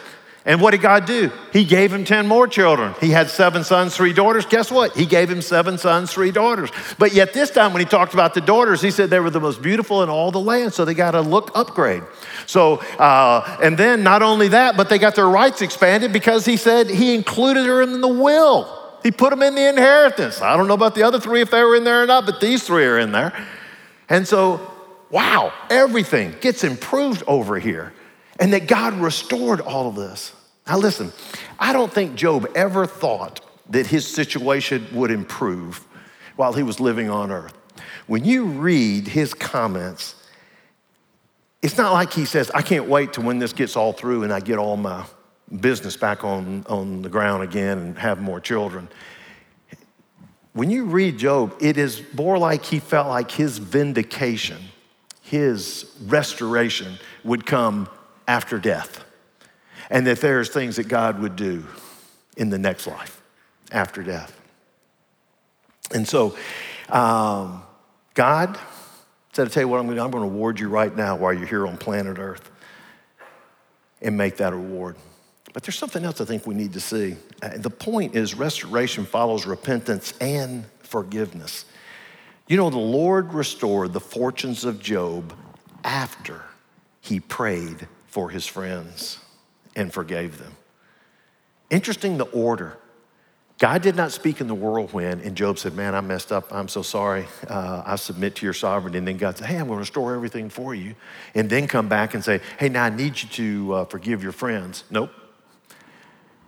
And 0.47 0.59
what 0.63 0.71
did 0.71 0.81
God 0.81 1.05
do? 1.05 1.31
He 1.53 1.65
gave 1.65 1.93
him 1.93 2.05
10 2.05 2.27
more 2.27 2.49
children. 2.49 2.95
He 2.99 3.11
had 3.11 3.29
seven 3.29 3.63
sons, 3.63 3.95
three 3.95 4.15
daughters. 4.15 4.47
Guess 4.47 4.71
what? 4.71 4.97
He 4.97 5.05
gave 5.05 5.31
him 5.31 5.43
seven 5.43 5.77
sons, 5.77 6.11
three 6.11 6.31
daughters. 6.31 6.71
But 6.99 7.13
yet, 7.13 7.35
this 7.35 7.51
time 7.51 7.75
when 7.75 7.81
he 7.81 7.87
talked 7.87 8.15
about 8.15 8.33
the 8.33 8.41
daughters, 8.41 8.81
he 8.81 8.91
said 8.91 9.11
they 9.11 9.21
were 9.21 9.29
the 9.29 9.41
most 9.41 9.61
beautiful 9.61 10.03
in 10.03 10.09
all 10.09 10.31
the 10.31 10.41
land. 10.41 10.73
So 10.73 10.87
they 10.87 10.95
got 10.95 11.15
a 11.15 11.21
look 11.21 11.51
upgrade. 11.55 12.03
So, 12.47 12.77
uh, 12.99 13.59
and 13.63 13.77
then 13.77 14.03
not 14.03 14.23
only 14.23 14.49
that, 14.49 14.79
but 14.79 14.89
they 14.89 14.99
got 14.99 15.15
their 15.15 15.29
rights 15.29 15.61
expanded 15.61 16.11
because 16.11 16.47
he 16.47 16.57
said 16.57 16.89
he 16.89 17.15
included 17.15 17.67
her 17.67 17.83
in 17.83 18.01
the 18.01 18.09
will. 18.09 18.79
He 19.03 19.11
put 19.11 19.31
them 19.31 19.43
in 19.43 19.55
the 19.55 19.69
inheritance. 19.69 20.41
I 20.41 20.57
don't 20.57 20.69
know 20.69 20.75
about 20.75 20.95
the 20.95 21.03
other 21.03 21.21
three 21.21 21.43
if 21.43 21.51
they 21.51 21.63
were 21.63 21.77
in 21.77 21.85
there 21.85 22.03
or 22.03 22.07
not, 22.07 22.25
but 22.25 22.41
these 22.41 22.63
three 22.63 22.87
are 22.87 22.99
in 22.99 23.13
there. 23.13 23.33
And 24.09 24.27
so, 24.27 24.73
wow, 25.11 25.53
everything 25.69 26.35
gets 26.41 26.65
improved 26.65 27.23
over 27.27 27.59
here 27.59 27.93
and 28.41 28.55
that 28.55 28.67
God 28.67 28.95
restored 28.95 29.61
all 29.61 29.87
of 29.87 29.95
this. 29.95 30.33
Now, 30.67 30.79
listen, 30.79 31.13
I 31.59 31.73
don't 31.73 31.93
think 31.93 32.15
Job 32.15 32.51
ever 32.55 32.87
thought 32.87 33.41
that 33.69 33.87
his 33.87 34.07
situation 34.07 34.87
would 34.93 35.11
improve 35.11 35.87
while 36.37 36.55
he 36.55 36.63
was 36.63 36.81
living 36.81 37.11
on 37.11 37.31
earth. 37.31 37.53
When 38.07 38.25
you 38.25 38.47
read 38.47 39.07
his 39.07 39.35
comments, 39.35 40.15
it's 41.63 41.77
not 41.77 41.93
like 41.93 42.13
he 42.13 42.25
says, 42.25 42.51
I 42.53 42.63
can't 42.63 42.89
wait 42.89 43.13
to 43.13 43.21
when 43.21 43.39
this 43.39 43.53
gets 43.53 43.77
all 43.77 43.93
through 43.93 44.25
and 44.25 44.33
I 44.33 44.41
get 44.41 44.59
all 44.59 44.77
my 44.77 45.05
business 45.61 45.97
back 45.97 46.25
on, 46.25 46.65
on 46.69 47.03
the 47.03 47.09
ground 47.09 47.43
again 47.43 47.79
and 47.79 47.99
have 47.99 48.21
more 48.21 48.41
children. 48.41 48.89
When 50.53 50.71
you 50.71 50.87
read 50.87 51.19
Job, 51.19 51.55
it 51.61 51.77
is 51.77 52.03
more 52.15 52.39
like 52.39 52.65
he 52.65 52.79
felt 52.79 53.09
like 53.09 53.31
his 53.31 53.59
vindication, 53.59 54.59
his 55.21 55.95
restoration 56.07 56.99
would 57.23 57.45
come 57.47 57.89
after 58.31 58.61
death. 58.61 59.05
And 59.91 60.07
that 60.07 60.21
there's 60.21 60.51
things 60.51 60.77
that 60.77 60.87
God 60.87 61.19
would 61.19 61.35
do 61.35 61.67
in 62.37 62.49
the 62.49 62.59
next 62.59 62.87
life 62.87 63.21
after 63.73 64.05
death. 64.05 64.41
And 65.93 66.07
so, 66.07 66.37
um, 66.91 67.65
God 68.15 68.57
said, 69.33 69.49
I 69.49 69.51
tell 69.51 69.65
you 69.65 69.69
what, 69.69 69.81
I'm 69.81 69.87
going, 69.87 69.97
to, 69.97 70.05
I'm 70.05 70.13
going 70.13 70.23
to 70.23 70.33
award 70.33 70.61
you 70.61 70.69
right 70.69 70.95
now 70.95 71.17
while 71.17 71.33
you're 71.33 71.47
here 71.47 71.67
on 71.67 71.77
planet 71.77 72.19
Earth 72.21 72.49
and 74.01 74.17
make 74.17 74.37
that 74.37 74.53
award. 74.53 74.95
But 75.53 75.65
there's 75.65 75.77
something 75.77 76.05
else 76.05 76.21
I 76.21 76.25
think 76.25 76.47
we 76.47 76.55
need 76.55 76.75
to 76.75 76.81
see. 76.81 77.17
Uh, 77.43 77.51
the 77.57 77.69
point 77.69 78.15
is, 78.15 78.37
restoration 78.37 79.05
follows 79.05 79.45
repentance 79.45 80.15
and 80.21 80.65
forgiveness. 80.79 81.65
You 82.47 82.57
know, 82.59 82.71
the 82.71 82.79
Lord 82.79 83.35
restored 83.35 83.93
the 83.93 84.01
fortunes 84.01 84.65
of 84.65 84.79
Job 84.79 85.35
after 85.83 86.43
he 87.01 87.19
prayed 87.19 87.89
for 88.11 88.29
his 88.29 88.47
friends 88.47 89.19
and 89.77 89.93
forgave 89.93 90.39
them. 90.39 90.57
Interesting 91.71 92.19
the 92.19 92.25
order. 92.25 92.77
God 93.59 93.83
did 93.83 93.95
not 93.95 94.11
speak 94.11 94.41
in 94.41 94.47
the 94.47 94.55
whirlwind, 94.55 95.21
and 95.21 95.37
Job 95.37 95.59
said, 95.59 95.75
Man, 95.75 95.95
I 95.95 96.01
messed 96.01 96.33
up. 96.33 96.53
I'm 96.53 96.67
so 96.67 96.83
sorry. 96.83 97.27
Uh, 97.47 97.83
I 97.85 97.97
submit 97.97 98.37
to 98.37 98.47
your 98.47 98.55
sovereignty. 98.55 98.99
And 98.99 99.07
then 99.07 99.19
God 99.19 99.37
said, 99.37 99.47
Hey, 99.47 99.57
I'm 99.57 99.67
going 99.67 99.77
to 99.77 99.81
restore 99.81 100.15
everything 100.15 100.49
for 100.49 100.75
you. 100.75 100.95
And 101.35 101.49
then 101.49 101.69
come 101.69 101.89
back 101.89 102.15
and 102.15 102.25
say, 102.25 102.41
Hey, 102.59 102.69
now 102.69 102.85
I 102.85 102.91
need 102.91 103.21
you 103.23 103.29
to 103.29 103.73
uh, 103.75 103.85
forgive 103.85 104.23
your 104.23 104.33
friends. 104.33 104.85
Nope. 104.91 105.11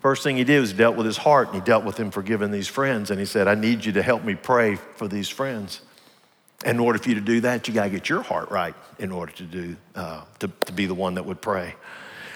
First 0.01 0.25
thing 0.25 0.37
he 0.37 0.45
did 0.45 0.61
was 0.61 0.73
dealt 0.73 0.97
with 0.97 1.07
his 1.07 1.19
heart, 1.19 1.49
and 1.49 1.55
he 1.57 1.61
dealt 1.61 1.85
with 1.85 1.97
him 1.97 2.11
forgiving 2.11 2.51
these 2.51 2.67
friends. 2.67 3.11
And 3.11 3.21
he 3.21 3.27
said, 3.27 3.47
I 3.47 3.55
need 3.55 3.85
you 3.85 3.93
to 3.93 4.03
help 4.03 4.25
me 4.25 4.35
pray 4.35 4.77
for 4.77 5.07
these 5.07 5.29
friends. 5.29 5.83
In 6.65 6.79
order 6.79 6.99
for 6.99 7.09
you 7.09 7.17
to 7.17 7.21
do 7.21 7.41
that, 7.41 7.67
you 7.67 7.75
got 7.75 7.85
to 7.85 7.91
get 7.91 8.09
your 8.09 8.23
heart 8.23 8.51
right 8.51 8.75
in 8.99 9.11
order 9.11 9.33
to 9.33 9.43
do 9.43 9.77
uh, 9.95 10.23
to, 10.39 10.49
to 10.67 10.73
be 10.73 10.87
the 10.87 10.95
one 10.95 11.15
that 11.15 11.25
would 11.25 11.41
pray. 11.41 11.75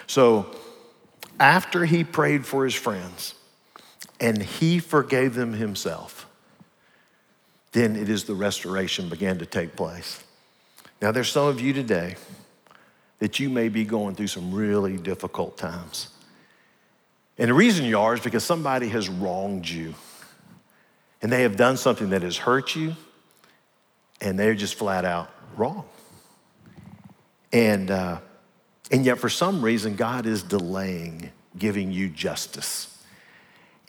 So 0.06 0.46
after 1.38 1.84
he 1.84 2.04
prayed 2.04 2.44
for 2.44 2.64
his 2.64 2.74
friends 2.74 3.34
and 4.20 4.42
he 4.42 4.78
forgave 4.78 5.34
them 5.34 5.52
himself, 5.52 6.28
then 7.72 7.94
it 7.94 8.08
is 8.08 8.24
the 8.24 8.34
restoration 8.34 9.08
began 9.08 9.38
to 9.38 9.46
take 9.46 9.76
place. 9.76 10.22
Now 11.00 11.12
there's 11.12 11.30
some 11.30 11.46
of 11.46 11.60
you 11.60 11.72
today 11.72 12.16
that 13.18 13.38
you 13.38 13.48
may 13.48 13.68
be 13.68 13.84
going 13.84 14.14
through 14.14 14.26
some 14.28 14.52
really 14.52 14.96
difficult 14.96 15.56
times. 15.56 16.08
And 17.38 17.50
the 17.50 17.54
reason 17.54 17.84
you 17.84 17.98
are 17.98 18.14
is 18.14 18.20
because 18.20 18.44
somebody 18.44 18.88
has 18.88 19.08
wronged 19.08 19.68
you. 19.68 19.94
And 21.22 21.32
they 21.32 21.42
have 21.42 21.56
done 21.56 21.76
something 21.76 22.10
that 22.10 22.22
has 22.22 22.36
hurt 22.36 22.76
you 22.76 22.94
and 24.20 24.38
they're 24.38 24.54
just 24.54 24.74
flat 24.74 25.04
out 25.04 25.30
wrong. 25.56 25.84
And, 27.52 27.90
uh, 27.90 28.18
and 28.90 29.04
yet, 29.04 29.18
for 29.18 29.28
some 29.28 29.62
reason, 29.62 29.96
God 29.96 30.26
is 30.26 30.42
delaying 30.42 31.30
giving 31.58 31.90
you 31.90 32.08
justice. 32.08 33.02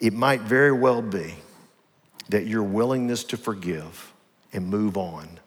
It 0.00 0.12
might 0.12 0.40
very 0.40 0.72
well 0.72 1.02
be 1.02 1.34
that 2.28 2.46
your 2.46 2.62
willingness 2.62 3.24
to 3.24 3.36
forgive 3.36 4.12
and 4.52 4.66
move 4.66 4.96
on 4.96 5.38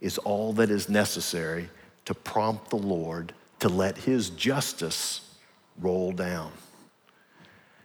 is 0.00 0.18
all 0.18 0.52
that 0.54 0.70
is 0.70 0.88
necessary 0.88 1.68
to 2.04 2.14
prompt 2.14 2.70
the 2.70 2.76
Lord 2.76 3.32
to 3.60 3.68
let 3.68 3.98
His 3.98 4.30
justice 4.30 5.34
roll 5.80 6.12
down. 6.12 6.52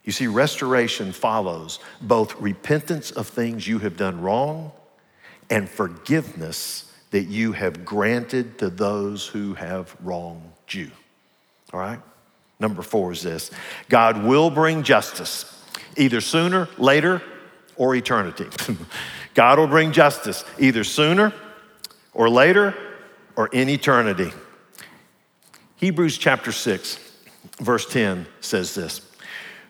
You 0.04 0.12
see, 0.12 0.28
restoration 0.28 1.12
follows 1.12 1.80
both 2.02 2.40
repentance 2.40 3.12
of 3.12 3.28
things 3.28 3.68
you 3.68 3.80
have 3.80 3.98
done 3.98 4.22
wrong 4.22 4.72
and 5.50 5.70
forgiveness 5.70 6.92
that 7.12 7.26
you 7.26 7.52
have 7.52 7.86
granted 7.86 8.58
to 8.60 8.70
those 8.70 9.28
who 9.28 9.54
have 9.54 9.96
wronged 10.02 10.42
you. 10.70 10.90
All 11.72 11.80
right? 11.80 12.00
Number 12.60 12.82
four 12.82 13.12
is 13.12 13.22
this 13.22 13.52
God 13.90 14.24
will 14.24 14.50
bring 14.50 14.84
justice, 14.84 15.64
either 15.98 16.22
sooner, 16.22 16.68
later, 16.78 17.22
or 17.76 17.96
eternity. 17.96 18.48
God 19.34 19.60
will 19.60 19.68
bring 19.68 19.92
justice 19.92 20.46
either 20.60 20.84
sooner 20.84 21.34
or 22.14 22.30
later 22.30 22.76
or 23.36 23.48
in 23.48 23.70
eternity. 23.70 24.32
Hebrews 25.78 26.18
chapter 26.18 26.52
6, 26.52 27.00
verse 27.60 27.86
10 27.86 28.28
says 28.42 28.76
this 28.76 29.02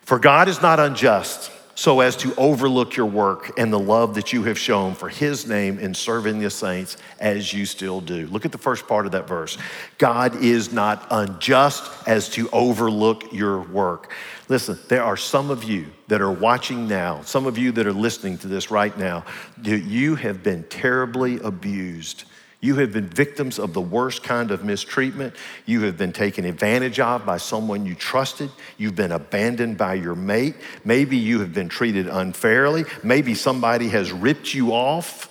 For 0.01 0.19
God 0.19 0.47
is 0.47 0.61
not 0.61 0.79
unjust 0.79 1.51
so 1.75 2.01
as 2.01 2.15
to 2.17 2.33
overlook 2.35 2.95
your 2.95 3.05
work 3.05 3.57
and 3.57 3.73
the 3.73 3.79
love 3.79 4.15
that 4.15 4.31
you 4.31 4.43
have 4.43 4.59
shown 4.59 4.93
for 4.93 5.09
his 5.09 5.47
name 5.47 5.79
in 5.79 5.93
serving 5.93 6.39
the 6.39 6.49
saints 6.49 6.97
as 7.19 7.53
you 7.53 7.65
still 7.65 7.99
do. 7.99 8.27
Look 8.27 8.45
at 8.45 8.51
the 8.51 8.57
first 8.57 8.87
part 8.87 9.05
of 9.05 9.13
that 9.13 9.27
verse. 9.27 9.57
God 9.97 10.35
is 10.43 10.71
not 10.71 11.07
unjust 11.09 12.07
as 12.07 12.29
to 12.29 12.49
overlook 12.51 13.33
your 13.33 13.61
work. 13.61 14.11
Listen, 14.49 14.77
there 14.87 15.03
are 15.03 15.17
some 15.17 15.49
of 15.49 15.63
you 15.63 15.87
that 16.09 16.21
are 16.21 16.31
watching 16.31 16.87
now, 16.87 17.21
some 17.23 17.47
of 17.47 17.57
you 17.57 17.71
that 17.71 17.87
are 17.87 17.93
listening 17.93 18.37
to 18.39 18.47
this 18.47 18.69
right 18.69 18.95
now, 18.97 19.25
that 19.59 19.79
you 19.79 20.15
have 20.15 20.43
been 20.43 20.63
terribly 20.65 21.39
abused 21.39 22.25
you 22.63 22.75
have 22.77 22.93
been 22.93 23.09
victims 23.09 23.59
of 23.59 23.73
the 23.73 23.81
worst 23.81 24.23
kind 24.23 24.49
of 24.49 24.63
mistreatment. 24.63 25.35
You 25.65 25.81
have 25.81 25.97
been 25.97 26.13
taken 26.13 26.45
advantage 26.45 26.97
of 26.97 27.25
by 27.25 27.35
someone 27.35 27.85
you 27.85 27.93
trusted. 27.93 28.49
You've 28.77 28.95
been 28.95 29.11
abandoned 29.11 29.77
by 29.77 29.95
your 29.95 30.15
mate. 30.15 30.55
Maybe 30.85 31.17
you 31.17 31.41
have 31.41 31.53
been 31.53 31.67
treated 31.67 32.07
unfairly. 32.07 32.85
Maybe 33.03 33.35
somebody 33.35 33.89
has 33.89 34.13
ripped 34.13 34.53
you 34.53 34.71
off 34.71 35.29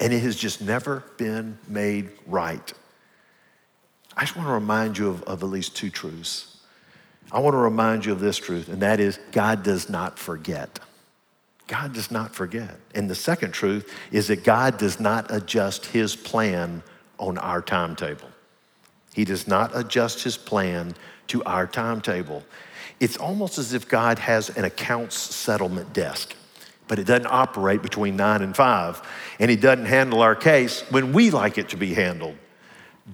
and 0.00 0.12
it 0.12 0.18
has 0.18 0.34
just 0.34 0.60
never 0.60 1.04
been 1.18 1.56
made 1.68 2.10
right. 2.26 2.72
I 4.16 4.22
just 4.22 4.34
want 4.34 4.48
to 4.48 4.52
remind 4.52 4.98
you 4.98 5.10
of, 5.10 5.22
of 5.22 5.44
at 5.44 5.48
least 5.48 5.76
two 5.76 5.88
truths. 5.88 6.56
I 7.30 7.38
want 7.38 7.54
to 7.54 7.58
remind 7.58 8.04
you 8.04 8.10
of 8.10 8.18
this 8.18 8.38
truth, 8.38 8.68
and 8.68 8.82
that 8.82 8.98
is 8.98 9.20
God 9.30 9.62
does 9.62 9.88
not 9.88 10.18
forget. 10.18 10.80
God 11.66 11.92
does 11.92 12.10
not 12.10 12.34
forget. 12.34 12.76
And 12.94 13.10
the 13.10 13.14
second 13.14 13.52
truth 13.52 13.92
is 14.12 14.28
that 14.28 14.44
God 14.44 14.78
does 14.78 15.00
not 15.00 15.26
adjust 15.30 15.86
his 15.86 16.14
plan 16.14 16.82
on 17.18 17.38
our 17.38 17.60
timetable. 17.60 18.28
He 19.14 19.24
does 19.24 19.48
not 19.48 19.74
adjust 19.74 20.22
his 20.22 20.36
plan 20.36 20.94
to 21.28 21.42
our 21.44 21.66
timetable. 21.66 22.44
It's 23.00 23.16
almost 23.16 23.58
as 23.58 23.72
if 23.72 23.88
God 23.88 24.18
has 24.18 24.50
an 24.50 24.64
accounts 24.64 25.16
settlement 25.16 25.92
desk, 25.92 26.34
but 26.86 26.98
it 26.98 27.04
doesn't 27.04 27.26
operate 27.26 27.82
between 27.82 28.16
nine 28.16 28.42
and 28.42 28.54
five, 28.54 29.02
and 29.38 29.50
he 29.50 29.56
doesn't 29.56 29.86
handle 29.86 30.22
our 30.22 30.34
case 30.36 30.82
when 30.90 31.12
we 31.12 31.30
like 31.30 31.58
it 31.58 31.70
to 31.70 31.76
be 31.76 31.94
handled. 31.94 32.36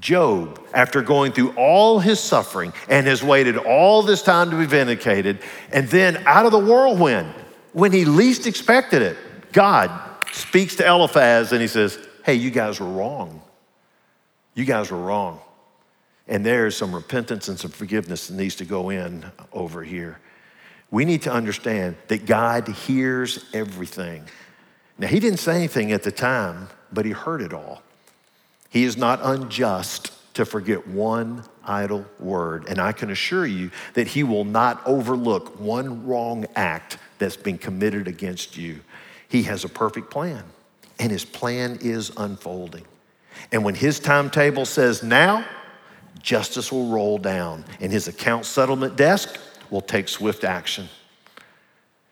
Job, 0.01 0.61
after 0.73 1.03
going 1.03 1.33
through 1.33 1.53
all 1.53 2.01
his 2.01 2.19
suffering 2.19 2.73
and 2.88 3.07
has 3.07 3.23
waited 3.23 3.57
all 3.57 4.03
this 4.03 4.23
time 4.23 4.51
to 4.51 4.59
be 4.59 4.67
vindicated, 4.67 5.41
and 5.71 5.88
then 5.88 6.23
out 6.27 6.47
of 6.47 6.53
the 6.53 6.59
whirlwind, 6.59 7.33
when 7.72 7.92
he 7.92 8.04
least 8.04 8.46
expected 8.46 9.02
it, 9.02 9.16
God 9.52 9.90
speaks 10.32 10.76
to 10.76 10.87
Eliphaz 10.87 11.52
and 11.52 11.61
he 11.61 11.68
says, 11.68 11.98
Hey, 12.24 12.35
you 12.35 12.50
guys 12.50 12.80
were 12.80 12.88
wrong. 12.88 13.42
You 14.54 14.64
guys 14.64 14.90
were 14.90 14.98
wrong. 14.98 15.40
And 16.28 16.46
there's 16.46 16.76
some 16.76 16.94
repentance 16.94 17.48
and 17.48 17.58
some 17.58 17.70
forgiveness 17.70 18.28
that 18.28 18.35
needs 18.35 18.54
to 18.56 18.64
go 18.64 18.90
in 18.90 19.24
over 19.52 19.82
here. 19.82 20.20
We 20.90 21.04
need 21.04 21.22
to 21.22 21.32
understand 21.32 21.96
that 22.08 22.26
God 22.26 22.68
hears 22.68 23.44
everything. 23.52 24.24
Now, 24.98 25.08
he 25.08 25.20
didn't 25.20 25.40
say 25.40 25.56
anything 25.56 25.90
at 25.90 26.02
the 26.02 26.12
time, 26.12 26.68
but 26.92 27.06
he 27.06 27.12
heard 27.12 27.40
it 27.40 27.52
all. 27.52 27.82
He 28.68 28.85
is 28.85 28.96
not 28.96 29.18
unjust 29.22 30.12
to 30.35 30.44
forget 30.44 30.87
one 30.87 31.44
idle 31.64 32.06
word. 32.18 32.66
And 32.68 32.78
I 32.78 32.92
can 32.92 33.11
assure 33.11 33.46
you 33.46 33.70
that 33.94 34.06
he 34.06 34.22
will 34.22 34.44
not 34.44 34.87
overlook 34.87 35.58
one 35.58 36.06
wrong 36.06 36.46
act 36.54 36.98
that's 37.22 37.37
been 37.37 37.58
committed 37.58 38.08
against 38.08 38.56
you. 38.56 38.80
He 39.28 39.44
has 39.44 39.64
a 39.64 39.68
perfect 39.68 40.11
plan, 40.11 40.44
and 40.98 41.11
his 41.11 41.24
plan 41.24 41.78
is 41.80 42.12
unfolding. 42.16 42.85
And 43.50 43.64
when 43.64 43.74
his 43.74 43.98
timetable 43.98 44.66
says 44.66 45.02
now, 45.02 45.44
justice 46.20 46.70
will 46.70 46.88
roll 46.88 47.18
down, 47.18 47.64
and 47.80 47.90
his 47.90 48.08
account 48.08 48.44
settlement 48.44 48.96
desk 48.96 49.38
will 49.70 49.80
take 49.80 50.08
swift 50.08 50.44
action. 50.44 50.88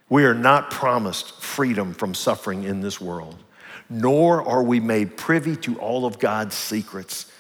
We 0.09 0.25
are 0.25 0.35
not 0.35 0.71
promised 0.71 1.41
freedom 1.41 1.93
from 1.93 2.15
suffering 2.15 2.65
in 2.65 2.81
this 2.81 3.01
world 3.01 3.37
nor 3.91 4.47
are 4.49 4.63
we 4.63 4.79
made 4.79 5.17
privy 5.17 5.57
to 5.57 5.79
all 5.81 6.07
of 6.07 6.21
God's 6.21 6.55
secrets, 6.55 7.31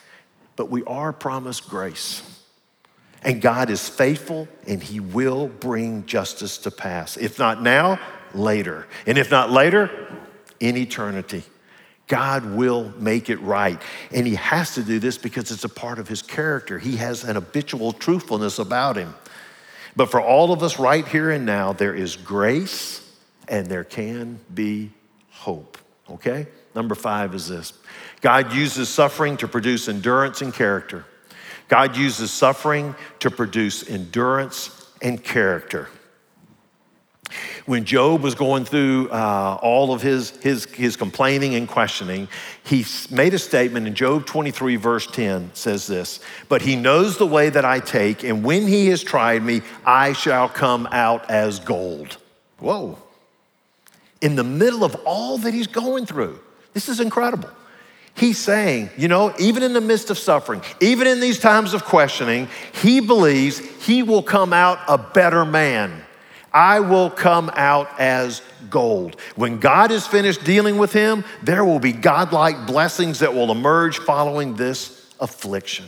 but 0.56 0.68
we 0.68 0.82
are 0.84 1.12
promised 1.12 1.70
grace. 1.70 2.39
And 3.22 3.42
God 3.42 3.70
is 3.70 3.88
faithful 3.88 4.48
and 4.66 4.82
He 4.82 5.00
will 5.00 5.48
bring 5.48 6.06
justice 6.06 6.58
to 6.58 6.70
pass. 6.70 7.16
If 7.16 7.38
not 7.38 7.62
now, 7.62 8.00
later. 8.34 8.86
And 9.06 9.18
if 9.18 9.30
not 9.30 9.50
later, 9.50 9.90
in 10.58 10.76
eternity. 10.76 11.42
God 12.06 12.44
will 12.44 12.92
make 12.98 13.30
it 13.30 13.40
right. 13.40 13.80
And 14.10 14.26
He 14.26 14.34
has 14.34 14.74
to 14.74 14.82
do 14.82 14.98
this 14.98 15.18
because 15.18 15.50
it's 15.50 15.64
a 15.64 15.68
part 15.68 15.98
of 15.98 16.08
His 16.08 16.22
character. 16.22 16.78
He 16.78 16.96
has 16.96 17.24
an 17.24 17.36
habitual 17.36 17.92
truthfulness 17.92 18.58
about 18.58 18.96
Him. 18.96 19.14
But 19.96 20.10
for 20.10 20.20
all 20.20 20.52
of 20.52 20.62
us 20.62 20.78
right 20.78 21.06
here 21.06 21.30
and 21.30 21.44
now, 21.44 21.72
there 21.72 21.94
is 21.94 22.16
grace 22.16 23.06
and 23.48 23.66
there 23.66 23.84
can 23.84 24.38
be 24.54 24.90
hope 25.30 25.78
okay? 26.10 26.46
Number 26.74 26.94
five 26.94 27.34
is 27.34 27.48
this 27.48 27.72
God 28.20 28.52
uses 28.52 28.88
suffering 28.88 29.36
to 29.38 29.48
produce 29.48 29.88
endurance 29.88 30.42
and 30.42 30.52
character. 30.52 31.04
God 31.70 31.96
uses 31.96 32.30
suffering 32.30 32.94
to 33.20 33.30
produce 33.30 33.88
endurance 33.88 34.86
and 35.00 35.24
character. 35.24 35.88
When 37.64 37.86
Job 37.86 38.22
was 38.22 38.34
going 38.34 38.66
through 38.66 39.08
uh, 39.08 39.58
all 39.62 39.94
of 39.94 40.02
his, 40.02 40.30
his, 40.42 40.66
his 40.66 40.96
complaining 40.96 41.54
and 41.54 41.66
questioning, 41.66 42.28
he 42.64 42.84
made 43.10 43.32
a 43.32 43.38
statement 43.38 43.86
in 43.86 43.94
Job 43.94 44.26
23, 44.26 44.76
verse 44.76 45.06
10 45.06 45.52
says 45.54 45.86
this 45.86 46.20
But 46.50 46.60
he 46.60 46.76
knows 46.76 47.16
the 47.16 47.26
way 47.26 47.48
that 47.48 47.64
I 47.64 47.80
take, 47.80 48.24
and 48.24 48.44
when 48.44 48.66
he 48.66 48.88
has 48.88 49.02
tried 49.02 49.42
me, 49.42 49.62
I 49.86 50.12
shall 50.12 50.50
come 50.50 50.86
out 50.90 51.30
as 51.30 51.60
gold. 51.60 52.18
Whoa 52.58 52.98
in 54.20 54.36
the 54.36 54.44
middle 54.44 54.84
of 54.84 54.94
all 55.04 55.38
that 55.38 55.54
he's 55.54 55.66
going 55.66 56.06
through. 56.06 56.38
This 56.72 56.88
is 56.88 57.00
incredible. 57.00 57.50
He's 58.14 58.38
saying, 58.38 58.90
you 58.96 59.08
know, 59.08 59.34
even 59.38 59.62
in 59.62 59.72
the 59.72 59.80
midst 59.80 60.10
of 60.10 60.18
suffering, 60.18 60.62
even 60.80 61.06
in 61.06 61.20
these 61.20 61.38
times 61.38 61.72
of 61.72 61.84
questioning, 61.84 62.48
he 62.72 63.00
believes 63.00 63.58
he 63.58 64.02
will 64.02 64.22
come 64.22 64.52
out 64.52 64.78
a 64.88 64.98
better 64.98 65.44
man. 65.44 66.02
I 66.52 66.80
will 66.80 67.10
come 67.10 67.50
out 67.54 67.88
as 67.98 68.42
gold. 68.68 69.18
When 69.36 69.58
God 69.58 69.90
is 69.90 70.06
finished 70.06 70.44
dealing 70.44 70.76
with 70.78 70.92
him, 70.92 71.24
there 71.42 71.64
will 71.64 71.78
be 71.78 71.92
godlike 71.92 72.66
blessings 72.66 73.20
that 73.20 73.34
will 73.34 73.50
emerge 73.52 73.98
following 73.98 74.54
this 74.56 75.08
affliction. 75.20 75.86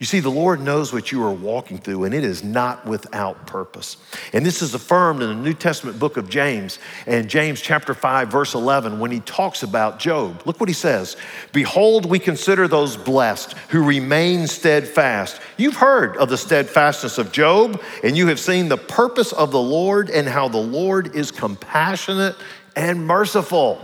You 0.00 0.06
see, 0.06 0.18
the 0.18 0.28
Lord 0.28 0.60
knows 0.60 0.92
what 0.92 1.12
you 1.12 1.22
are 1.22 1.32
walking 1.32 1.78
through, 1.78 2.02
and 2.02 2.12
it 2.12 2.24
is 2.24 2.42
not 2.42 2.84
without 2.84 3.46
purpose. 3.46 3.96
And 4.32 4.44
this 4.44 4.60
is 4.60 4.74
affirmed 4.74 5.22
in 5.22 5.28
the 5.28 5.36
New 5.36 5.54
Testament 5.54 6.00
book 6.00 6.16
of 6.16 6.28
James, 6.28 6.80
and 7.06 7.30
James 7.30 7.60
chapter 7.60 7.94
5, 7.94 8.26
verse 8.28 8.54
11, 8.54 8.98
when 8.98 9.12
he 9.12 9.20
talks 9.20 9.62
about 9.62 10.00
Job. 10.00 10.42
Look 10.46 10.58
what 10.58 10.68
he 10.68 10.74
says 10.74 11.16
Behold, 11.52 12.06
we 12.06 12.18
consider 12.18 12.66
those 12.66 12.96
blessed 12.96 13.52
who 13.68 13.84
remain 13.84 14.48
steadfast. 14.48 15.40
You've 15.56 15.76
heard 15.76 16.16
of 16.16 16.28
the 16.28 16.38
steadfastness 16.38 17.16
of 17.16 17.30
Job, 17.30 17.80
and 18.02 18.16
you 18.16 18.26
have 18.26 18.40
seen 18.40 18.68
the 18.68 18.76
purpose 18.76 19.32
of 19.32 19.52
the 19.52 19.62
Lord 19.62 20.10
and 20.10 20.26
how 20.26 20.48
the 20.48 20.58
Lord 20.58 21.14
is 21.14 21.30
compassionate 21.30 22.34
and 22.74 23.06
merciful. 23.06 23.80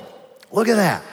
Look 0.51 0.67
at 0.67 0.77
that. 0.77 1.05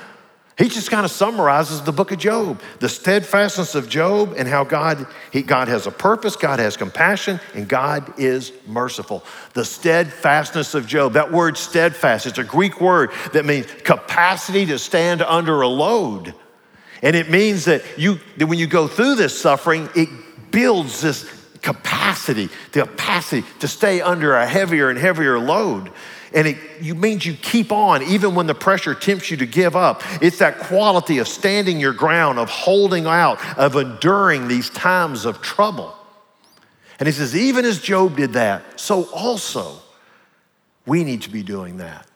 He 0.58 0.70
just 0.70 0.90
kind 0.90 1.06
of 1.06 1.12
summarizes 1.12 1.84
the 1.84 1.92
book 1.92 2.12
of 2.12 2.18
Job, 2.18 2.62
the 2.80 2.90
steadfastness 2.90 3.76
of 3.76 3.88
Job 3.88 4.34
and 4.36 4.48
how 4.48 4.64
God, 4.64 5.06
he, 5.32 5.44
God 5.44 5.68
has 5.68 5.86
a 5.86 5.92
purpose, 5.92 6.36
God 6.36 6.58
has 6.58 6.76
compassion, 6.76 7.40
and 7.54 7.68
God 7.68 8.20
is 8.20 8.52
merciful. 8.66 9.24
The 9.54 9.64
steadfastness 9.64 10.74
of 10.74 10.88
Job, 10.88 11.14
that 11.14 11.32
word 11.32 11.58
steadfast, 11.58 12.26
it's 12.26 12.40
a 12.40 12.44
Greek 12.44 12.82
word 12.82 13.12
that 13.34 13.46
means 13.46 13.68
capacity 13.84 14.66
to 14.66 14.80
stand 14.80 15.22
under 15.22 15.62
a 15.62 15.68
load. 15.68 16.34
And 17.04 17.16
it 17.16 17.30
means 17.30 17.66
that 17.66 17.84
you 17.96 18.20
that 18.38 18.48
when 18.48 18.58
you 18.58 18.66
go 18.66 18.88
through 18.88 19.16
this 19.16 19.40
suffering, 19.40 19.88
it 19.96 20.10
builds 20.50 21.02
this 21.02 21.32
capacity, 21.62 22.50
the 22.72 22.82
capacity 22.82 23.46
to 23.60 23.68
stay 23.68 24.02
under 24.02 24.36
a 24.36 24.48
heavier 24.48 24.90
and 24.90 24.98
heavier 24.98 25.38
load. 25.38 25.92
And 26.34 26.48
it 26.48 26.98
means 26.98 27.26
you 27.26 27.34
keep 27.34 27.72
on 27.72 28.04
even 28.04 28.36
when 28.36 28.48
the 28.48 28.56
pressure 28.56 28.94
tempts 28.94 29.32
you 29.32 29.38
to 29.38 29.46
give 29.46 29.76
up. 29.76 30.02
It's 30.22 30.40
that 30.40 30.60
quality 30.60 31.20
of 31.20 31.28
standing 31.28 31.80
your 31.80 31.94
ground, 31.94 32.40
of 32.40 32.50
holding 32.50 33.06
out, 33.06 33.40
of 33.58 33.76
enduring 33.76 34.48
these 34.48 34.70
times 34.70 35.26
of 35.26 35.42
trouble. 35.42 35.94
And 37.00 37.08
he 37.08 37.14
says, 37.14 37.36
even 37.36 37.66
as 37.66 37.80
Job 37.80 38.18
did 38.18 38.34
that, 38.34 38.80
so 38.80 39.06
also 39.12 39.80
we 40.86 41.04
need 41.04 41.22
to 41.24 41.30
be 41.30 41.44
doing 41.44 41.78
that. 41.78 42.08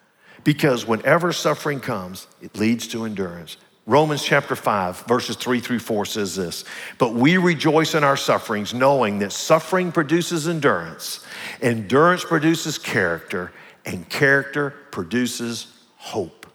Because 0.43 0.87
whenever 0.87 1.31
suffering 1.31 1.79
comes, 1.79 2.27
it 2.41 2.57
leads 2.57 2.87
to 2.89 3.05
endurance. 3.05 3.57
Romans 3.85 4.23
chapter 4.23 4.55
5, 4.55 5.01
verses 5.01 5.35
3 5.35 5.59
through 5.59 5.79
4 5.79 6.05
says 6.05 6.35
this 6.35 6.65
But 6.97 7.13
we 7.13 7.37
rejoice 7.37 7.93
in 7.95 8.03
our 8.03 8.17
sufferings, 8.17 8.73
knowing 8.73 9.19
that 9.19 9.31
suffering 9.31 9.91
produces 9.91 10.47
endurance, 10.47 11.25
endurance 11.61 12.23
produces 12.23 12.77
character, 12.77 13.51
and 13.85 14.07
character 14.09 14.71
produces 14.91 15.67
hope. 15.97 16.47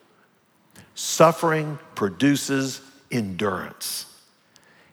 Suffering 0.94 1.78
produces 1.94 2.80
endurance. 3.10 4.06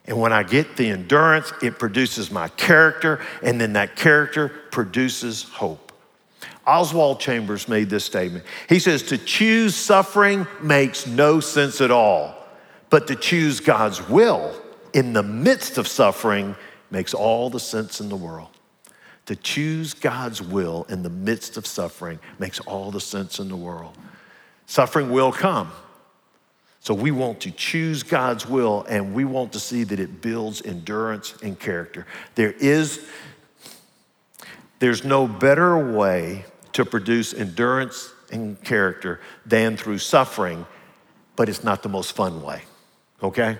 And 0.06 0.20
when 0.20 0.32
I 0.32 0.42
get 0.42 0.76
the 0.76 0.90
endurance, 0.90 1.52
it 1.62 1.78
produces 1.78 2.30
my 2.30 2.48
character, 2.48 3.24
and 3.42 3.60
then 3.60 3.72
that 3.72 3.96
character 3.96 4.48
produces 4.70 5.44
hope. 5.44 5.92
Oswald 6.66 7.20
Chambers 7.20 7.68
made 7.68 7.90
this 7.90 8.04
statement. 8.04 8.44
He 8.68 8.78
says, 8.78 9.02
To 9.04 9.18
choose 9.18 9.74
suffering 9.74 10.46
makes 10.62 11.06
no 11.06 11.40
sense 11.40 11.80
at 11.80 11.90
all, 11.90 12.34
but 12.90 13.06
to 13.08 13.16
choose 13.16 13.60
God's 13.60 14.06
will 14.08 14.54
in 14.92 15.12
the 15.12 15.22
midst 15.22 15.78
of 15.78 15.88
suffering 15.88 16.54
makes 16.90 17.12
all 17.12 17.50
the 17.50 17.60
sense 17.60 18.00
in 18.00 18.08
the 18.08 18.16
world. 18.16 18.53
To 19.26 19.36
choose 19.36 19.94
God's 19.94 20.42
will 20.42 20.86
in 20.88 21.02
the 21.02 21.10
midst 21.10 21.56
of 21.56 21.66
suffering 21.66 22.18
makes 22.38 22.60
all 22.60 22.90
the 22.90 23.00
sense 23.00 23.38
in 23.38 23.48
the 23.48 23.56
world. 23.56 23.96
Suffering 24.66 25.10
will 25.10 25.32
come. 25.32 25.70
So 26.80 26.92
we 26.92 27.10
want 27.10 27.40
to 27.40 27.50
choose 27.50 28.02
God's 28.02 28.46
will 28.46 28.84
and 28.88 29.14
we 29.14 29.24
want 29.24 29.52
to 29.54 29.60
see 29.60 29.84
that 29.84 29.98
it 29.98 30.20
builds 30.20 30.60
endurance 30.60 31.34
and 31.42 31.58
character. 31.58 32.06
There 32.34 32.52
is 32.52 33.06
there's 34.80 35.02
no 35.02 35.26
better 35.26 35.78
way 35.96 36.44
to 36.74 36.84
produce 36.84 37.32
endurance 37.32 38.12
and 38.30 38.62
character 38.62 39.20
than 39.46 39.78
through 39.78 39.98
suffering, 39.98 40.66
but 41.36 41.48
it's 41.48 41.64
not 41.64 41.82
the 41.82 41.88
most 41.88 42.12
fun 42.12 42.42
way. 42.42 42.62
Okay? 43.22 43.58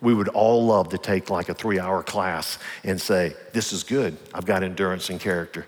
We 0.00 0.14
would 0.14 0.28
all 0.28 0.66
love 0.66 0.90
to 0.90 0.98
take 0.98 1.30
like 1.30 1.48
a 1.48 1.54
three 1.54 1.78
hour 1.78 2.02
class 2.02 2.58
and 2.84 3.00
say, 3.00 3.34
This 3.52 3.72
is 3.72 3.82
good. 3.82 4.16
I've 4.34 4.46
got 4.46 4.62
endurance 4.62 5.10
and 5.10 5.20
character. 5.20 5.66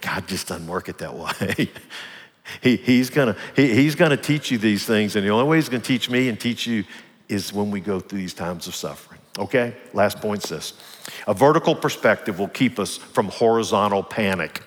God 0.00 0.28
just 0.28 0.48
doesn't 0.48 0.66
work 0.66 0.88
it 0.88 0.98
that 0.98 1.14
way. 1.48 1.70
he, 2.62 2.76
he's 2.76 3.10
gonna, 3.10 3.36
he, 3.56 3.74
he's 3.74 3.94
gonna 3.94 4.16
teach 4.16 4.50
you 4.50 4.58
these 4.58 4.84
things, 4.84 5.16
and 5.16 5.26
the 5.26 5.30
only 5.30 5.48
way 5.48 5.56
he's 5.56 5.68
gonna 5.68 5.82
teach 5.82 6.10
me 6.10 6.28
and 6.28 6.38
teach 6.38 6.66
you 6.66 6.84
is 7.28 7.52
when 7.52 7.70
we 7.70 7.80
go 7.80 8.00
through 8.00 8.18
these 8.18 8.34
times 8.34 8.66
of 8.66 8.74
suffering. 8.74 9.20
Okay? 9.38 9.74
Last 9.94 10.20
point's 10.20 10.48
this 10.48 10.74
a 11.26 11.34
vertical 11.34 11.74
perspective 11.74 12.38
will 12.38 12.48
keep 12.48 12.78
us 12.78 12.96
from 12.96 13.28
horizontal 13.28 14.02
panic. 14.02 14.62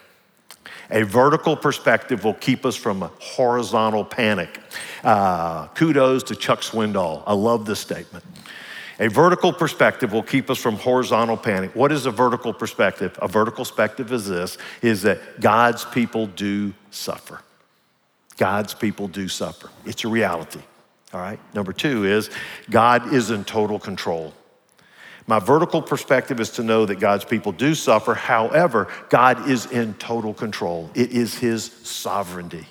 A 0.90 1.04
vertical 1.04 1.56
perspective 1.56 2.24
will 2.24 2.34
keep 2.34 2.66
us 2.66 2.76
from 2.76 3.04
a 3.04 3.12
horizontal 3.20 4.04
panic. 4.06 4.60
Uh, 5.04 5.68
kudos 5.70 6.24
to 6.24 6.36
Chuck 6.36 6.62
Swindoll. 6.62 7.24
I 7.26 7.34
love 7.34 7.66
this 7.66 7.80
statement. 7.80 8.24
A 9.04 9.10
vertical 9.10 9.52
perspective 9.52 10.14
will 10.14 10.24
keep 10.24 10.50
us 10.50 10.58
from 10.58 10.78
horizontal 10.78 11.36
panic. 11.36 11.76
What 11.76 11.92
is 11.92 12.06
a 12.06 12.12
vertical 12.12 12.54
perspective? 12.54 13.20
A 13.22 13.28
vertical 13.28 13.66
perspective 13.66 14.14
is 14.14 14.30
this 14.30 14.58
is 14.82 15.02
that 15.02 15.42
God's 15.42 15.84
people 15.84 16.26
do 16.26 16.74
suffer. 16.90 17.42
God's 18.38 18.74
people 18.74 19.10
do 19.10 19.28
suffer. 19.28 19.70
It's 19.86 20.06
a 20.06 20.08
reality. 20.08 20.62
All 21.14 21.20
right? 21.20 21.38
Number 21.54 21.74
2 21.74 22.06
is 22.06 22.30
God 22.70 23.14
is 23.14 23.30
in 23.30 23.44
total 23.44 23.78
control. 23.78 24.34
My 25.28 25.40
vertical 25.40 25.82
perspective 25.82 26.40
is 26.40 26.52
to 26.52 26.64
know 26.64 26.86
that 26.86 27.02
God's 27.02 27.26
people 27.26 27.52
do 27.52 27.76
suffer. 27.76 28.14
However, 28.14 28.88
God 29.10 29.50
is 29.50 29.66
in 29.66 29.96
total 29.96 30.34
control. 30.34 30.90
It 30.96 31.12
is 31.12 31.38
his 31.38 31.66
sovereignty. 31.66 32.68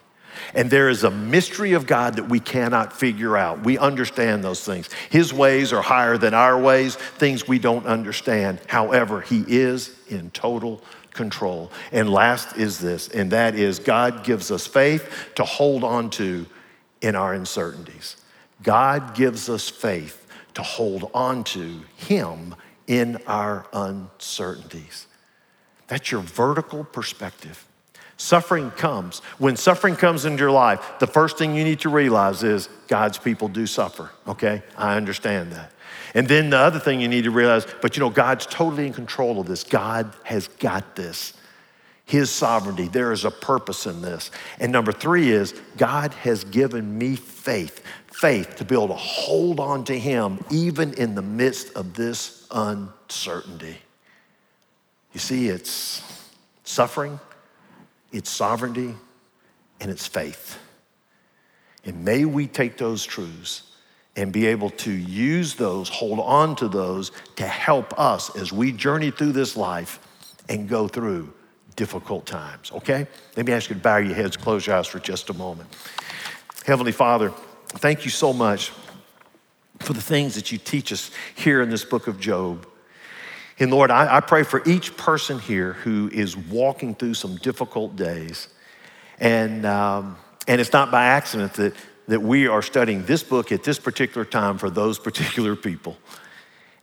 And 0.55 0.71
there 0.71 0.89
is 0.89 1.05
a 1.05 1.11
mystery 1.11 1.73
of 1.73 1.87
God 1.87 2.17
that 2.17 2.29
we 2.29 2.41
cannot 2.41 2.93
figure 2.93 3.37
out. 3.37 3.65
We 3.65 3.79
understand 3.79 4.43
those 4.43 4.65
things. 4.65 4.89
His 5.11 5.33
ways 5.33 5.73
are 5.73 5.83
higher 5.83 6.19
than 6.19 6.35
our 6.35 6.59
ways, 6.59 6.97
things 6.97 7.47
we 7.47 7.59
don't 7.59 7.87
understand. 7.87 8.61
However, 8.67 9.21
He 9.21 9.45
is 9.47 9.97
in 10.09 10.31
total 10.31 10.83
control. 11.13 11.71
And 11.91 12.11
last 12.11 12.57
is 12.57 12.79
this, 12.79 13.09
and 13.09 13.31
that 13.33 13.55
is 13.55 13.79
God 13.79 14.25
gives 14.25 14.51
us 14.51 14.67
faith 14.67 15.31
to 15.37 15.45
hold 15.45 15.85
on 15.85 16.11
to 16.11 16.47
in 17.01 17.17
our 17.17 17.35
uncertainties. 17.35 18.17
God 18.63 19.15
gives 19.15 19.49
us 19.49 19.69
faith 19.69 20.27
to 20.55 20.63
hold 20.63 21.11
on 21.15 21.45
to 21.45 21.81
Him 21.97 22.55
in 22.87 23.19
our 23.27 23.67
uncertainties. 23.73 25.07
That's 25.89 26.11
your 26.11 26.21
vertical 26.21 26.85
perspective. 26.85 27.67
Suffering 28.23 28.71
comes. 28.71 29.19
When 29.39 29.57
suffering 29.57 29.97
comes 29.97 30.27
into 30.27 30.41
your 30.41 30.53
life, 30.53 31.01
the 31.01 31.09
first 31.09 31.39
thing 31.39 31.57
you 31.57 31.65
need 31.65 31.81
to 31.81 31.89
realize 31.89 32.45
is 32.45 32.69
God's 32.87 33.19
people 33.19 33.49
do 33.49 33.67
suffer, 33.67 34.13
okay? 34.29 34.63
I 34.79 34.97
understand 34.97 35.51
that. 35.55 35.73
And 36.15 36.29
then 36.29 36.49
the 36.49 36.57
other 36.57 36.79
thing 36.79 37.01
you 37.01 37.09
need 37.09 37.25
to 37.25 37.33
realize, 37.33 37.67
but 37.81 37.97
you 37.97 38.01
know, 38.01 38.11
God's 38.11 38.47
totally 38.47 38.87
in 38.87 38.93
control 38.93 39.41
of 39.41 39.49
this. 39.49 39.65
God 39.65 40.15
has 40.23 40.47
got 40.47 40.95
this. 40.95 41.33
His 42.05 42.31
sovereignty, 42.31 42.87
there 42.87 43.11
is 43.11 43.25
a 43.25 43.31
purpose 43.33 43.87
in 43.87 44.03
this. 44.03 44.31
And 44.61 44.71
number 44.71 44.93
three 44.93 45.33
is 45.33 45.61
God 45.77 46.15
has 46.15 46.45
given 46.45 46.97
me 46.97 47.17
faith, 47.17 47.83
faith 48.07 48.55
to 48.55 48.65
be 48.65 48.77
able 48.77 48.87
to 48.87 48.95
hold 48.95 49.59
on 49.59 49.83
to 49.87 49.99
Him 49.99 50.39
even 50.49 50.95
in 50.95 51.17
the 51.17 51.23
midst 51.23 51.75
of 51.75 51.95
this 51.95 52.47
uncertainty. 52.53 53.79
You 55.13 55.19
see, 55.19 55.49
it's 55.49 56.05
suffering, 56.63 57.19
its 58.13 58.31
sovereignty, 58.31 58.95
and 59.81 59.91
its 59.91 60.07
faith. 60.07 60.59
And 61.85 62.05
may 62.05 62.25
we 62.25 62.47
take 62.47 62.77
those 62.77 63.05
truths 63.05 63.73
and 64.15 64.33
be 64.33 64.47
able 64.47 64.71
to 64.71 64.93
use 64.93 65.55
those, 65.55 65.89
hold 65.89 66.21
on 66.21 66.55
to 66.57 66.69
those 66.69 67.11
to 67.37 67.47
help 67.47 67.99
us 67.99 68.37
as 68.37 68.53
we 68.53 68.71
journey 68.71 69.11
through 69.11 69.33
this 69.33 69.57
life 69.57 69.99
and 70.49 70.69
go 70.69 70.87
through 70.87 71.33
difficult 71.75 72.27
times, 72.27 72.71
okay? 72.73 73.07
Let 73.37 73.47
me 73.47 73.53
ask 73.53 73.71
you 73.71 73.77
to 73.77 73.81
bow 73.81 73.97
your 73.97 74.15
heads, 74.15 74.37
close 74.37 74.67
your 74.67 74.77
eyes 74.77 74.87
for 74.87 74.99
just 74.99 75.31
a 75.31 75.35
moment. 75.35 75.75
Heavenly 76.67 76.93
Father, 76.93 77.33
thank 77.69 78.05
you 78.05 78.11
so 78.11 78.33
much 78.33 78.71
for 79.81 79.95
the 79.95 80.03
things 80.03 80.35
that 80.35 80.53
you 80.53 80.59
teach 80.59 80.93
us 80.93 81.11
here 81.35 81.63
in 81.63 81.71
this 81.71 81.85
book 81.85 82.07
of 82.07 82.21
Job. 82.21 82.67
And 83.63 83.71
Lord, 83.71 83.93
I, 83.93 84.17
I 84.17 84.19
pray 84.19 84.43
for 84.43 84.61
each 84.69 84.97
person 84.97 85.39
here 85.39 85.75
who 85.75 86.11
is 86.13 86.37
walking 86.37 86.97
through 86.97 87.15
some 87.15 87.37
difficult 87.37 87.95
days. 87.95 88.49
And, 89.21 89.65
um, 89.65 90.17
and 90.49 90.61
it's 90.61 90.73
not 90.73 90.91
by 90.91 91.05
accident 91.05 91.55
that, 91.55 91.73
that 92.09 92.21
we 92.21 92.49
are 92.49 92.61
studying 92.61 93.05
this 93.05 93.23
book 93.23 93.53
at 93.53 93.63
this 93.63 93.79
particular 93.79 94.25
time 94.25 94.59
for 94.59 94.69
those 94.69 94.99
particular 94.99 95.55
people. 95.55 95.97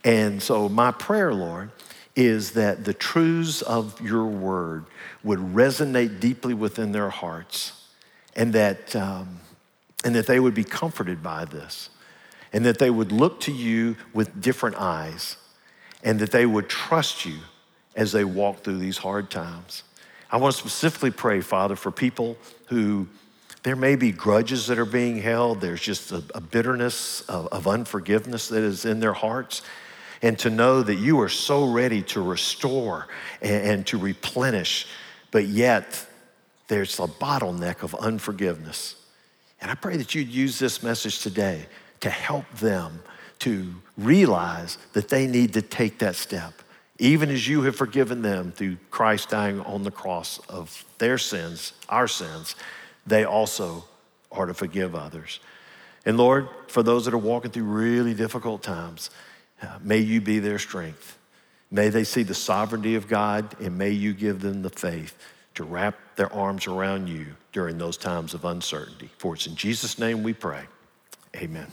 And 0.05 0.41
so, 0.41 0.69
my 0.69 0.91
prayer, 0.91 1.33
Lord, 1.33 1.71
is 2.15 2.51
that 2.51 2.85
the 2.85 2.93
truths 2.93 3.61
of 3.61 3.99
your 3.99 4.27
word 4.27 4.85
would 5.21 5.39
resonate 5.39 6.21
deeply 6.21 6.53
within 6.53 6.93
their 6.93 7.09
hearts 7.09 7.73
and 8.37 8.53
that, 8.53 8.95
um, 8.95 9.41
and 10.05 10.15
that 10.15 10.27
they 10.27 10.39
would 10.39 10.53
be 10.53 10.63
comforted 10.63 11.21
by 11.21 11.43
this 11.43 11.89
and 12.53 12.65
that 12.65 12.79
they 12.79 12.89
would 12.89 13.11
look 13.11 13.41
to 13.41 13.51
you 13.51 13.97
with 14.13 14.41
different 14.41 14.77
eyes 14.77 15.35
and 16.03 16.19
that 16.19 16.31
they 16.31 16.45
would 16.45 16.69
trust 16.69 17.25
you 17.25 17.37
as 17.95 18.11
they 18.11 18.23
walk 18.23 18.63
through 18.63 18.77
these 18.77 18.97
hard 18.97 19.29
times. 19.29 19.83
I 20.31 20.37
want 20.37 20.53
to 20.53 20.59
specifically 20.59 21.11
pray, 21.11 21.41
Father, 21.41 21.75
for 21.75 21.91
people 21.91 22.37
who 22.67 23.07
there 23.63 23.75
may 23.75 23.95
be 23.95 24.11
grudges 24.11 24.67
that 24.67 24.79
are 24.79 24.85
being 24.85 25.17
held, 25.17 25.59
there's 25.59 25.81
just 25.81 26.11
a, 26.11 26.23
a 26.33 26.39
bitterness 26.41 27.21
of, 27.21 27.47
of 27.47 27.67
unforgiveness 27.67 28.47
that 28.49 28.63
is 28.63 28.85
in 28.85 28.99
their 28.99 29.13
hearts. 29.13 29.61
And 30.21 30.37
to 30.39 30.49
know 30.49 30.83
that 30.83 30.95
you 30.95 31.19
are 31.21 31.29
so 31.29 31.65
ready 31.71 32.01
to 32.03 32.21
restore 32.21 33.07
and, 33.41 33.67
and 33.67 33.87
to 33.87 33.97
replenish, 33.97 34.87
but 35.31 35.45
yet 35.45 36.05
there's 36.67 36.99
a 36.99 37.07
bottleneck 37.07 37.83
of 37.83 37.95
unforgiveness. 37.95 38.95
And 39.61 39.71
I 39.71 39.75
pray 39.75 39.97
that 39.97 40.15
you'd 40.15 40.29
use 40.29 40.59
this 40.59 40.83
message 40.83 41.19
today 41.19 41.65
to 42.01 42.09
help 42.09 42.45
them 42.59 43.01
to 43.39 43.73
realize 43.97 44.77
that 44.93 45.09
they 45.09 45.27
need 45.27 45.53
to 45.53 45.61
take 45.61 45.99
that 45.99 46.15
step. 46.15 46.53
Even 46.97 47.29
as 47.29 47.47
you 47.47 47.61
have 47.63 47.75
forgiven 47.75 48.21
them 48.21 48.51
through 48.51 48.77
Christ 48.91 49.29
dying 49.29 49.61
on 49.61 49.83
the 49.83 49.91
cross 49.91 50.39
of 50.49 50.83
their 50.97 51.17
sins, 51.17 51.73
our 51.87 52.07
sins, 52.07 52.55
they 53.07 53.23
also 53.23 53.85
are 54.31 54.45
to 54.45 54.53
forgive 54.53 54.95
others. 54.95 55.39
And 56.05 56.17
Lord, 56.17 56.49
for 56.67 56.83
those 56.83 57.05
that 57.05 57.13
are 57.13 57.17
walking 57.17 57.51
through 57.51 57.63
really 57.63 58.13
difficult 58.13 58.63
times, 58.63 59.09
uh, 59.61 59.79
may 59.81 59.99
you 59.99 60.21
be 60.21 60.39
their 60.39 60.59
strength. 60.59 61.17
May 61.71 61.89
they 61.89 62.03
see 62.03 62.23
the 62.23 62.33
sovereignty 62.33 62.95
of 62.95 63.07
God, 63.07 63.55
and 63.61 63.77
may 63.77 63.91
you 63.91 64.13
give 64.13 64.41
them 64.41 64.61
the 64.61 64.69
faith 64.69 65.15
to 65.55 65.63
wrap 65.63 65.97
their 66.15 66.31
arms 66.33 66.67
around 66.67 67.07
you 67.07 67.27
during 67.51 67.77
those 67.77 67.97
times 67.97 68.33
of 68.33 68.45
uncertainty. 68.45 69.09
For 69.17 69.35
it's 69.35 69.47
in 69.47 69.55
Jesus' 69.55 69.99
name 69.99 70.23
we 70.23 70.33
pray. 70.33 70.63
Amen. 71.35 71.67